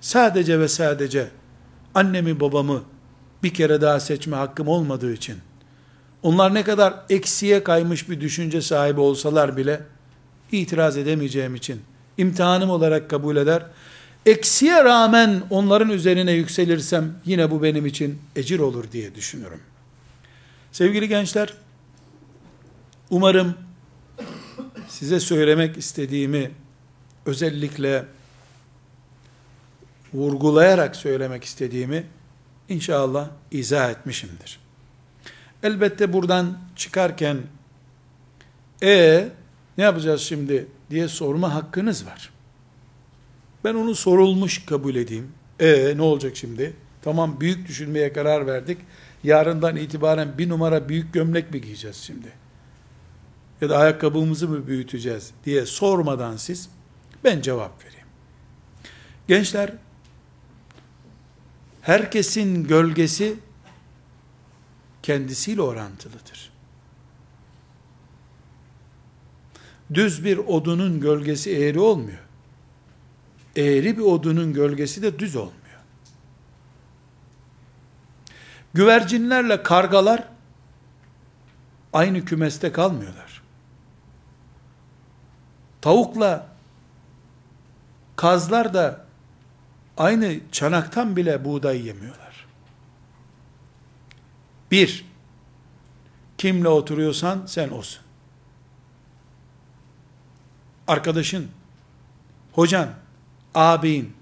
Sadece 0.00 0.60
ve 0.60 0.68
sadece 0.68 1.28
annemi 1.94 2.40
babamı 2.40 2.82
bir 3.42 3.54
kere 3.54 3.80
daha 3.80 4.00
seçme 4.00 4.36
hakkım 4.36 4.68
olmadığı 4.68 5.12
için, 5.12 5.36
onlar 6.22 6.54
ne 6.54 6.64
kadar 6.64 6.94
eksiye 7.10 7.64
kaymış 7.64 8.08
bir 8.08 8.20
düşünce 8.20 8.62
sahibi 8.62 9.00
olsalar 9.00 9.56
bile, 9.56 9.80
itiraz 10.52 10.96
edemeyeceğim 10.96 11.54
için, 11.54 11.80
imtihanım 12.18 12.70
olarak 12.70 13.10
kabul 13.10 13.36
eder, 13.36 13.66
eksiye 14.26 14.84
rağmen 14.84 15.42
onların 15.50 15.90
üzerine 15.90 16.32
yükselirsem, 16.32 17.14
yine 17.24 17.50
bu 17.50 17.62
benim 17.62 17.86
için 17.86 18.18
ecir 18.36 18.58
olur 18.58 18.92
diye 18.92 19.14
düşünürüm. 19.14 19.60
Sevgili 20.72 21.08
gençler, 21.08 21.54
umarım 23.10 23.54
size 24.88 25.20
söylemek 25.20 25.76
istediğimi 25.76 26.50
özellikle 27.26 28.04
vurgulayarak 30.14 30.96
söylemek 30.96 31.44
istediğimi 31.44 32.06
inşallah 32.68 33.28
izah 33.50 33.90
etmişimdir. 33.90 34.60
Elbette 35.62 36.12
buradan 36.12 36.58
çıkarken 36.76 37.38
e 38.82 39.28
ne 39.80 39.84
yapacağız 39.84 40.20
şimdi 40.20 40.66
diye 40.90 41.08
sorma 41.08 41.54
hakkınız 41.54 42.06
var. 42.06 42.30
Ben 43.64 43.74
onu 43.74 43.94
sorulmuş 43.94 44.66
kabul 44.66 44.94
edeyim. 44.94 45.32
E 45.60 45.96
ne 45.96 46.02
olacak 46.02 46.36
şimdi? 46.36 46.76
Tamam 47.02 47.40
büyük 47.40 47.68
düşünmeye 47.68 48.12
karar 48.12 48.46
verdik. 48.46 48.78
Yarından 49.24 49.76
itibaren 49.76 50.38
bir 50.38 50.48
numara 50.48 50.88
büyük 50.88 51.12
gömlek 51.14 51.54
mi 51.54 51.60
giyeceğiz 51.60 51.96
şimdi? 51.96 52.32
Ya 53.60 53.68
da 53.70 53.78
ayakkabımızı 53.78 54.48
mı 54.48 54.66
büyüteceğiz 54.66 55.30
diye 55.44 55.66
sormadan 55.66 56.36
siz 56.36 56.68
ben 57.24 57.40
cevap 57.40 57.84
vereyim. 57.84 58.06
Gençler 59.28 59.72
herkesin 61.82 62.64
gölgesi 62.64 63.34
kendisiyle 65.02 65.62
orantılıdır. 65.62 66.50
Düz 69.94 70.24
bir 70.24 70.38
odunun 70.38 71.00
gölgesi 71.00 71.56
eğri 71.56 71.80
olmuyor. 71.80 72.18
Eğri 73.56 73.98
bir 73.98 74.02
odunun 74.02 74.52
gölgesi 74.52 75.02
de 75.02 75.18
düz 75.18 75.36
olmuyor. 75.36 75.60
Güvercinlerle 78.74 79.62
kargalar 79.62 80.28
aynı 81.92 82.24
kümeste 82.24 82.72
kalmıyorlar. 82.72 83.42
Tavukla 85.80 86.46
kazlar 88.16 88.74
da 88.74 89.04
aynı 89.96 90.40
çanaktan 90.52 91.16
bile 91.16 91.44
buğday 91.44 91.86
yemiyorlar. 91.86 92.46
Bir, 94.70 95.06
kimle 96.38 96.68
oturuyorsan 96.68 97.46
sen 97.46 97.68
olsun. 97.68 98.09
Arkadaşın, 100.90 101.48
hocan, 102.52 102.94
ağabeyin 103.54 104.14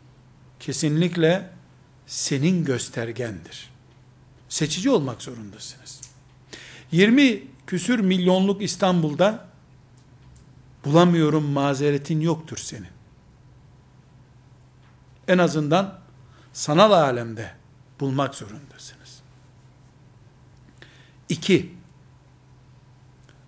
kesinlikle 0.61 1.51
senin 2.07 2.65
göstergendir. 2.65 3.71
Seçici 4.49 4.91
olmak 4.91 5.23
zorundasınız. 5.23 6.01
20 6.93 7.43
küsür 7.67 7.99
milyonluk 7.99 8.63
İstanbul'da 8.63 9.47
bulamıyorum 10.85 11.45
mazeretin 11.45 12.21
yoktur 12.21 12.57
senin. 12.57 12.91
En 15.29 15.39
azından 15.39 15.99
sanal 16.53 16.93
alemde 16.93 17.53
bulmak 18.01 18.35
zorundasınız. 18.35 19.23
İki, 21.29 21.75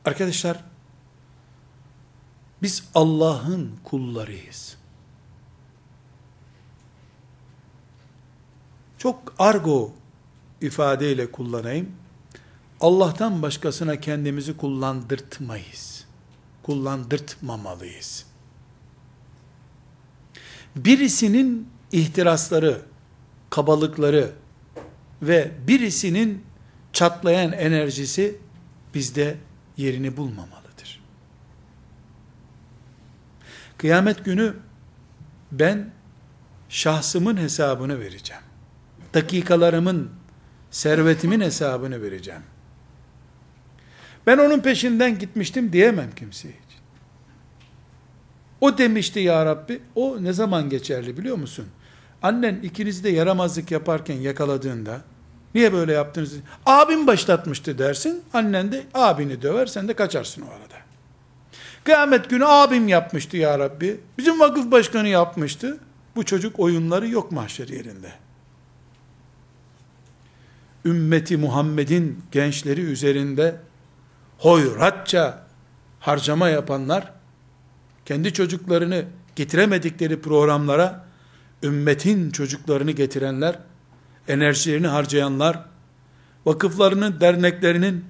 arkadaşlar, 0.04 0.69
biz 2.62 2.84
Allah'ın 2.94 3.70
kullarıyız. 3.84 4.76
Çok 8.98 9.34
argo 9.38 9.92
ifadeyle 10.60 11.32
kullanayım. 11.32 11.92
Allah'tan 12.80 13.42
başkasına 13.42 14.00
kendimizi 14.00 14.56
kullandırtmayız. 14.56 16.04
Kullandırtmamalıyız. 16.62 18.26
Birisinin 20.76 21.68
ihtirasları, 21.92 22.82
kabalıkları 23.50 24.32
ve 25.22 25.52
birisinin 25.66 26.44
çatlayan 26.92 27.52
enerjisi 27.52 28.38
bizde 28.94 29.36
yerini 29.76 30.16
bulmamalıdır. 30.16 30.59
Kıyamet 33.80 34.24
günü 34.24 34.54
ben 35.52 35.90
şahsımın 36.68 37.36
hesabını 37.36 38.00
vereceğim. 38.00 38.42
Dakikalarımın, 39.14 40.10
servetimin 40.70 41.40
hesabını 41.40 42.02
vereceğim. 42.02 42.42
Ben 44.26 44.38
onun 44.38 44.60
peşinden 44.60 45.18
gitmiştim 45.18 45.72
diyemem 45.72 46.10
kimseye. 46.16 46.54
O 48.60 48.78
demişti 48.78 49.20
ya 49.20 49.46
Rabbi, 49.46 49.82
o 49.94 50.24
ne 50.24 50.32
zaman 50.32 50.68
geçerli 50.68 51.16
biliyor 51.16 51.36
musun? 51.36 51.66
Annen 52.22 52.60
ikinizi 52.62 53.04
de 53.04 53.08
yaramazlık 53.08 53.70
yaparken 53.70 54.16
yakaladığında, 54.16 55.00
niye 55.54 55.72
böyle 55.72 55.92
yaptınız? 55.92 56.34
Abim 56.66 57.06
başlatmıştı 57.06 57.78
dersin, 57.78 58.22
annen 58.32 58.72
de 58.72 58.84
abini 58.94 59.42
döver, 59.42 59.66
sen 59.66 59.88
de 59.88 59.94
kaçarsın 59.94 60.42
o 60.42 60.50
arada. 60.50 60.79
Kıyamet 61.84 62.30
günü 62.30 62.44
abim 62.46 62.88
yapmıştı 62.88 63.36
ya 63.36 63.58
Rabbi, 63.58 64.00
bizim 64.18 64.40
vakıf 64.40 64.70
başkanı 64.70 65.08
yapmıştı, 65.08 65.78
bu 66.16 66.24
çocuk 66.24 66.60
oyunları 66.60 67.08
yok 67.08 67.32
mahşer 67.32 67.68
yerinde. 67.68 68.12
Ümmeti 70.84 71.36
Muhammed'in 71.36 72.22
gençleri 72.32 72.80
üzerinde 72.80 73.56
hoyratça 74.38 75.46
harcama 76.00 76.48
yapanlar, 76.48 77.12
kendi 78.06 78.32
çocuklarını 78.32 79.04
getiremedikleri 79.36 80.20
programlara, 80.20 81.04
ümmetin 81.62 82.30
çocuklarını 82.30 82.90
getirenler, 82.90 83.58
enerjilerini 84.28 84.86
harcayanlar, 84.86 85.64
vakıflarının, 86.46 87.20
derneklerinin, 87.20 88.04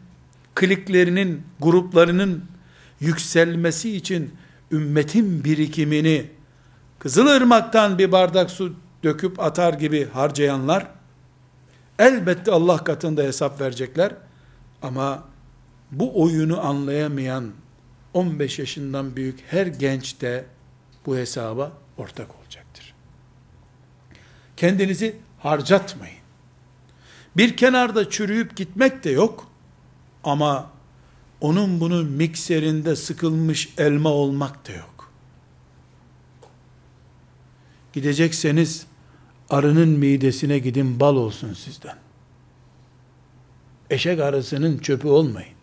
kliklerinin, 0.55 1.43
gruplarının 1.61 2.45
yükselmesi 3.01 3.97
için 3.97 4.35
ümmetin 4.73 5.45
birikimini 5.45 6.27
Kızılırmak'tan 6.99 7.99
bir 7.99 8.13
bardak 8.13 8.51
su 8.51 8.75
döküp 9.05 9.41
atar 9.41 9.75
gibi 9.75 10.09
harcayanlar 10.09 10.87
elbette 11.99 12.53
Allah 12.53 12.85
katında 12.85 13.23
hesap 13.23 13.61
verecekler. 13.61 14.13
Ama 14.83 15.25
bu 15.91 16.23
oyunu 16.23 16.67
anlayamayan 16.67 17.53
15 18.15 18.59
yaşından 18.59 19.17
büyük 19.17 19.45
her 19.47 19.67
genç 19.67 20.21
de 20.21 20.45
bu 21.07 21.17
hesaba 21.17 21.73
ortak 21.97 22.37
olacaktır. 22.41 22.95
Kendinizi 24.57 25.17
harcatmayın. 25.39 26.21
Bir 27.37 27.57
kenarda 27.57 28.11
çürüyüp 28.11 28.57
gitmek 28.57 29.05
de 29.05 29.11
yok 29.11 29.51
ama 30.25 30.71
onun 31.41 31.81
bunun 31.81 32.07
mikserinde 32.07 32.97
sıkılmış 32.97 33.75
elma 33.79 34.09
olmak 34.09 34.69
da 34.69 34.73
yok. 34.73 35.13
Gidecekseniz 37.93 38.87
arının 39.51 39.89
midesine 39.89 40.59
gidin 40.59 41.01
bal 41.01 41.17
olsun 41.17 41.55
sizden. 41.55 41.97
Eşek 43.91 44.21
arısının 44.21 44.79
çöpü 44.79 45.09
olmayın. 45.09 45.61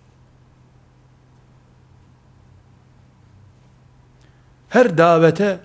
her 4.70 4.98
davete, 4.98 5.60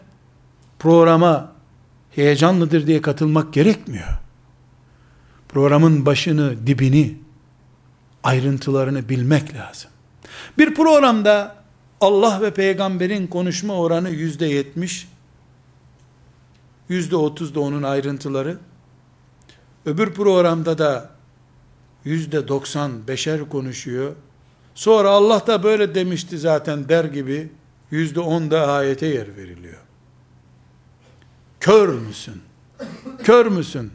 programa 0.78 1.52
heyecanlıdır 2.10 2.86
diye 2.86 3.02
katılmak 3.02 3.52
gerekmiyor. 3.52 4.08
Programın 5.48 6.06
başını, 6.06 6.66
dibini, 6.66 7.18
ayrıntılarını 8.22 9.08
bilmek 9.08 9.54
lazım. 9.54 9.90
Bir 10.58 10.74
programda 10.74 11.56
Allah 12.00 12.40
ve 12.40 12.54
peygamberin 12.54 13.26
konuşma 13.26 13.74
oranı 13.74 14.10
yüzde 14.10 14.46
yetmiş, 14.46 15.08
yüzde 16.88 17.16
otuz 17.16 17.54
da 17.54 17.60
onun 17.60 17.82
ayrıntıları, 17.82 18.58
öbür 19.86 20.12
programda 20.12 20.78
da 20.78 21.10
yüzde 22.04 22.48
doksan 22.48 23.08
beşer 23.08 23.48
konuşuyor, 23.48 24.12
sonra 24.74 25.10
Allah 25.10 25.46
da 25.46 25.62
böyle 25.62 25.94
demişti 25.94 26.38
zaten 26.38 26.88
der 26.88 27.04
gibi 27.04 27.52
yüzde 27.90 28.20
on 28.20 28.50
da 28.50 28.72
ayete 28.72 29.06
yer 29.06 29.36
veriliyor. 29.36 29.78
Kör 31.60 31.88
müsün? 31.88 32.42
Kör 33.24 33.46
müsün? 33.46 33.92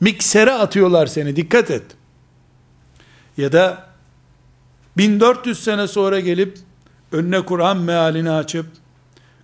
Miksere 0.00 0.52
atıyorlar 0.52 1.06
seni 1.06 1.36
dikkat 1.36 1.70
et. 1.70 1.84
Ya 3.36 3.52
da 3.52 3.89
1400 5.00 5.64
sene 5.64 5.88
sonra 5.88 6.20
gelip 6.20 6.58
önüne 7.12 7.40
Kur'an 7.40 7.76
mealini 7.76 8.30
açıp 8.30 8.66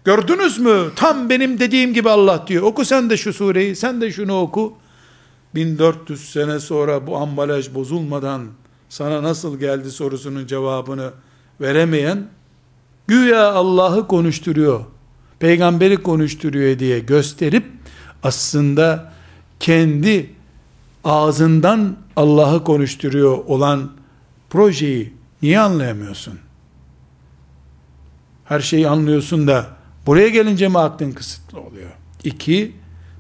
gördünüz 0.05 0.59
mü 0.59 0.91
tam 0.97 1.31
benim 1.31 1.59
dediğim 1.59 1.95
gibi 1.95 2.11
Allah 2.11 2.45
diyor. 2.47 2.63
Oku 2.63 2.85
sen 2.85 3.11
de 3.11 3.17
şu 3.17 3.33
sureyi 3.33 3.77
sen 3.77 4.01
de 4.01 4.13
şunu 4.13 4.41
oku. 4.41 4.75
1400 5.55 6.31
sene 6.31 6.61
sonra 6.61 7.07
bu 7.07 7.17
ambalaj 7.17 7.75
bozulmadan 7.75 8.47
sana 8.89 9.23
nasıl 9.23 9.59
geldi 9.59 9.91
sorusunun 9.91 10.47
cevabını 10.47 11.11
veremeyen 11.61 12.29
güya 13.07 13.53
Allah'ı 13.53 14.07
konuşturuyor, 14.07 14.81
peygamberi 15.39 15.97
konuşturuyor 15.97 16.79
diye 16.79 16.99
gösterip 16.99 17.67
aslında 18.23 19.13
kendi 19.61 20.31
ağzından 21.05 21.97
Allah'ı 22.17 22.65
konuşturuyor 22.65 23.39
olan 23.47 23.91
projeyi 24.51 25.16
niye 25.43 25.61
anlayamıyorsun? 25.61 26.39
Her 28.45 28.61
şeyi 28.61 28.89
anlıyorsun 28.89 29.47
da 29.47 29.67
buraya 30.07 30.29
gelince 30.29 30.69
mi 30.69 30.79
aklın 30.79 31.13
kısıtlı 31.13 31.61
oluyor? 31.61 31.91
İki, 32.25 32.77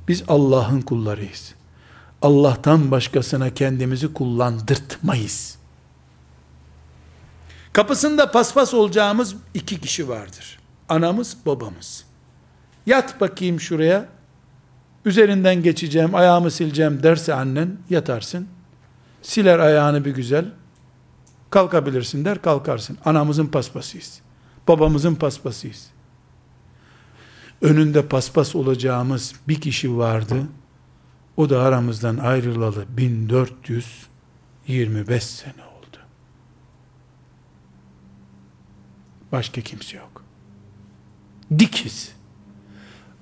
biz 0.08 0.24
Allah'ın 0.28 0.80
kullarıyız. 0.80 1.54
Allah'tan 2.22 2.90
başkasına 2.90 3.54
kendimizi 3.54 4.12
kullandırtmayız. 4.12 5.58
Kapısında 7.72 8.30
paspas 8.30 8.74
olacağımız 8.74 9.36
iki 9.54 9.80
kişi 9.80 10.08
vardır. 10.08 10.58
Anamız, 10.88 11.36
babamız. 11.46 12.04
Yat 12.86 13.20
bakayım 13.20 13.60
şuraya, 13.60 14.08
üzerinden 15.04 15.62
geçeceğim, 15.62 16.14
ayağımı 16.14 16.50
sileceğim 16.50 17.02
derse 17.02 17.34
annen, 17.34 17.76
yatarsın. 17.90 18.48
Siler 19.22 19.58
ayağını 19.58 20.04
bir 20.04 20.14
güzel, 20.14 20.44
kalkabilirsin 21.56 22.24
der, 22.24 22.42
kalkarsın. 22.42 22.98
Anamızın 23.04 23.46
paspasıyız. 23.46 24.20
Babamızın 24.68 25.14
paspasıyız. 25.14 25.86
Önünde 27.62 28.08
paspas 28.08 28.56
olacağımız 28.56 29.34
bir 29.48 29.60
kişi 29.60 29.98
vardı. 29.98 30.42
O 31.36 31.50
da 31.50 31.62
aramızdan 31.62 32.16
ayrılalı 32.16 32.84
1425 32.96 35.22
sene 35.22 35.52
oldu. 35.52 35.96
Başka 39.32 39.60
kimse 39.60 39.96
yok. 39.96 40.22
Dikiz. 41.58 42.12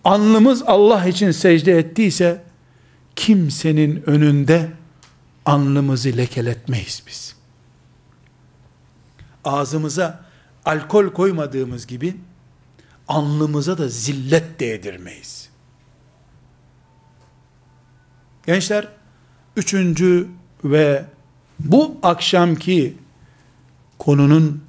Alnımız 0.05 0.63
Allah 0.67 1.07
için 1.07 1.31
secde 1.31 1.79
ettiyse 1.79 2.45
kimsenin 3.17 4.03
önünde 4.07 4.73
alnımızı 5.47 6.17
lekeletmeyiz 6.17 7.03
biz. 7.07 7.44
Ağzımıza 9.45 10.25
alkol 10.65 11.09
koymadığımız 11.09 11.87
gibi 11.87 12.17
alnımıza 13.09 13.79
da 13.79 13.89
zillet 13.89 14.61
değdirmeyiz. 14.61 15.49
Gençler, 18.47 18.89
üçüncü 19.57 20.29
ve 20.65 21.05
bu 21.59 21.97
akşamki 22.03 22.97
konunun 23.99 24.63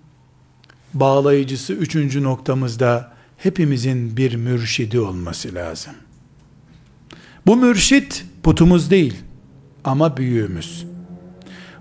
bağlayıcısı 0.93 1.73
üçüncü 1.73 2.23
noktamızda 2.23 3.13
hepimizin 3.37 4.17
bir 4.17 4.35
mürşidi 4.35 4.99
olması 4.99 5.55
lazım. 5.55 5.93
Bu 7.45 7.55
mürşit 7.55 8.25
putumuz 8.43 8.91
değil 8.91 9.23
ama 9.83 10.17
büyüğümüz. 10.17 10.85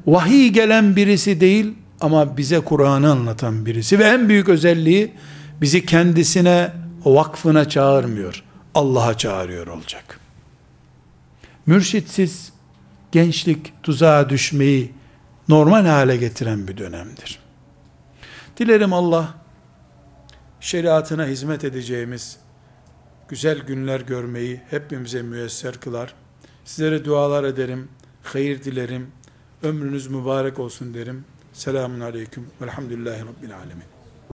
Vahiy 0.07 0.49
gelen 0.49 0.97
birisi 0.97 1.41
değil 1.41 1.75
ama 2.01 2.37
bize 2.37 2.61
Kur'an'ı 2.61 3.11
anlatan 3.11 3.67
birisi 3.67 3.99
ve 3.99 4.05
en 4.05 4.29
büyük 4.29 4.49
özelliği 4.49 5.13
bizi 5.61 5.87
kendisine 5.87 6.73
vakfına 7.05 7.69
çağırmıyor. 7.69 8.45
Allah'a 8.75 9.19
çağırıyor 9.19 9.67
olacak. 9.67 10.21
Mürşitsiz 11.67 12.53
gençlik 13.13 13.83
tuzağa 13.83 14.31
düşmeyi 14.31 14.93
normal 15.49 15.87
hale 15.87 16.17
getiren 16.17 16.69
bir 16.69 16.77
dönemdir. 16.77 17.39
Dilerim 18.57 18.93
Allah 18.93 19.35
şeriatına 20.61 21.27
hizmet 21.27 21.65
edeceğimiz 21.65 22.37
güzel 23.29 23.59
günler 23.59 24.01
görmeyi 24.01 24.61
hepimize 24.71 25.23
müyesser 25.23 25.81
kılar. 25.81 26.15
Sizlere 26.65 27.05
dualar 27.05 27.45
ederim, 27.45 27.89
hayır 28.23 28.65
dilerim, 28.65 29.11
ömrünüz 29.63 30.07
mübarek 30.07 30.59
olsun 30.59 30.95
derim. 30.95 31.25
Selamun 31.55 32.01
aleyküm 32.01 32.51
velhamdülillahi 32.61 33.21
rabbil 33.21 33.57
alemin. 33.57 33.94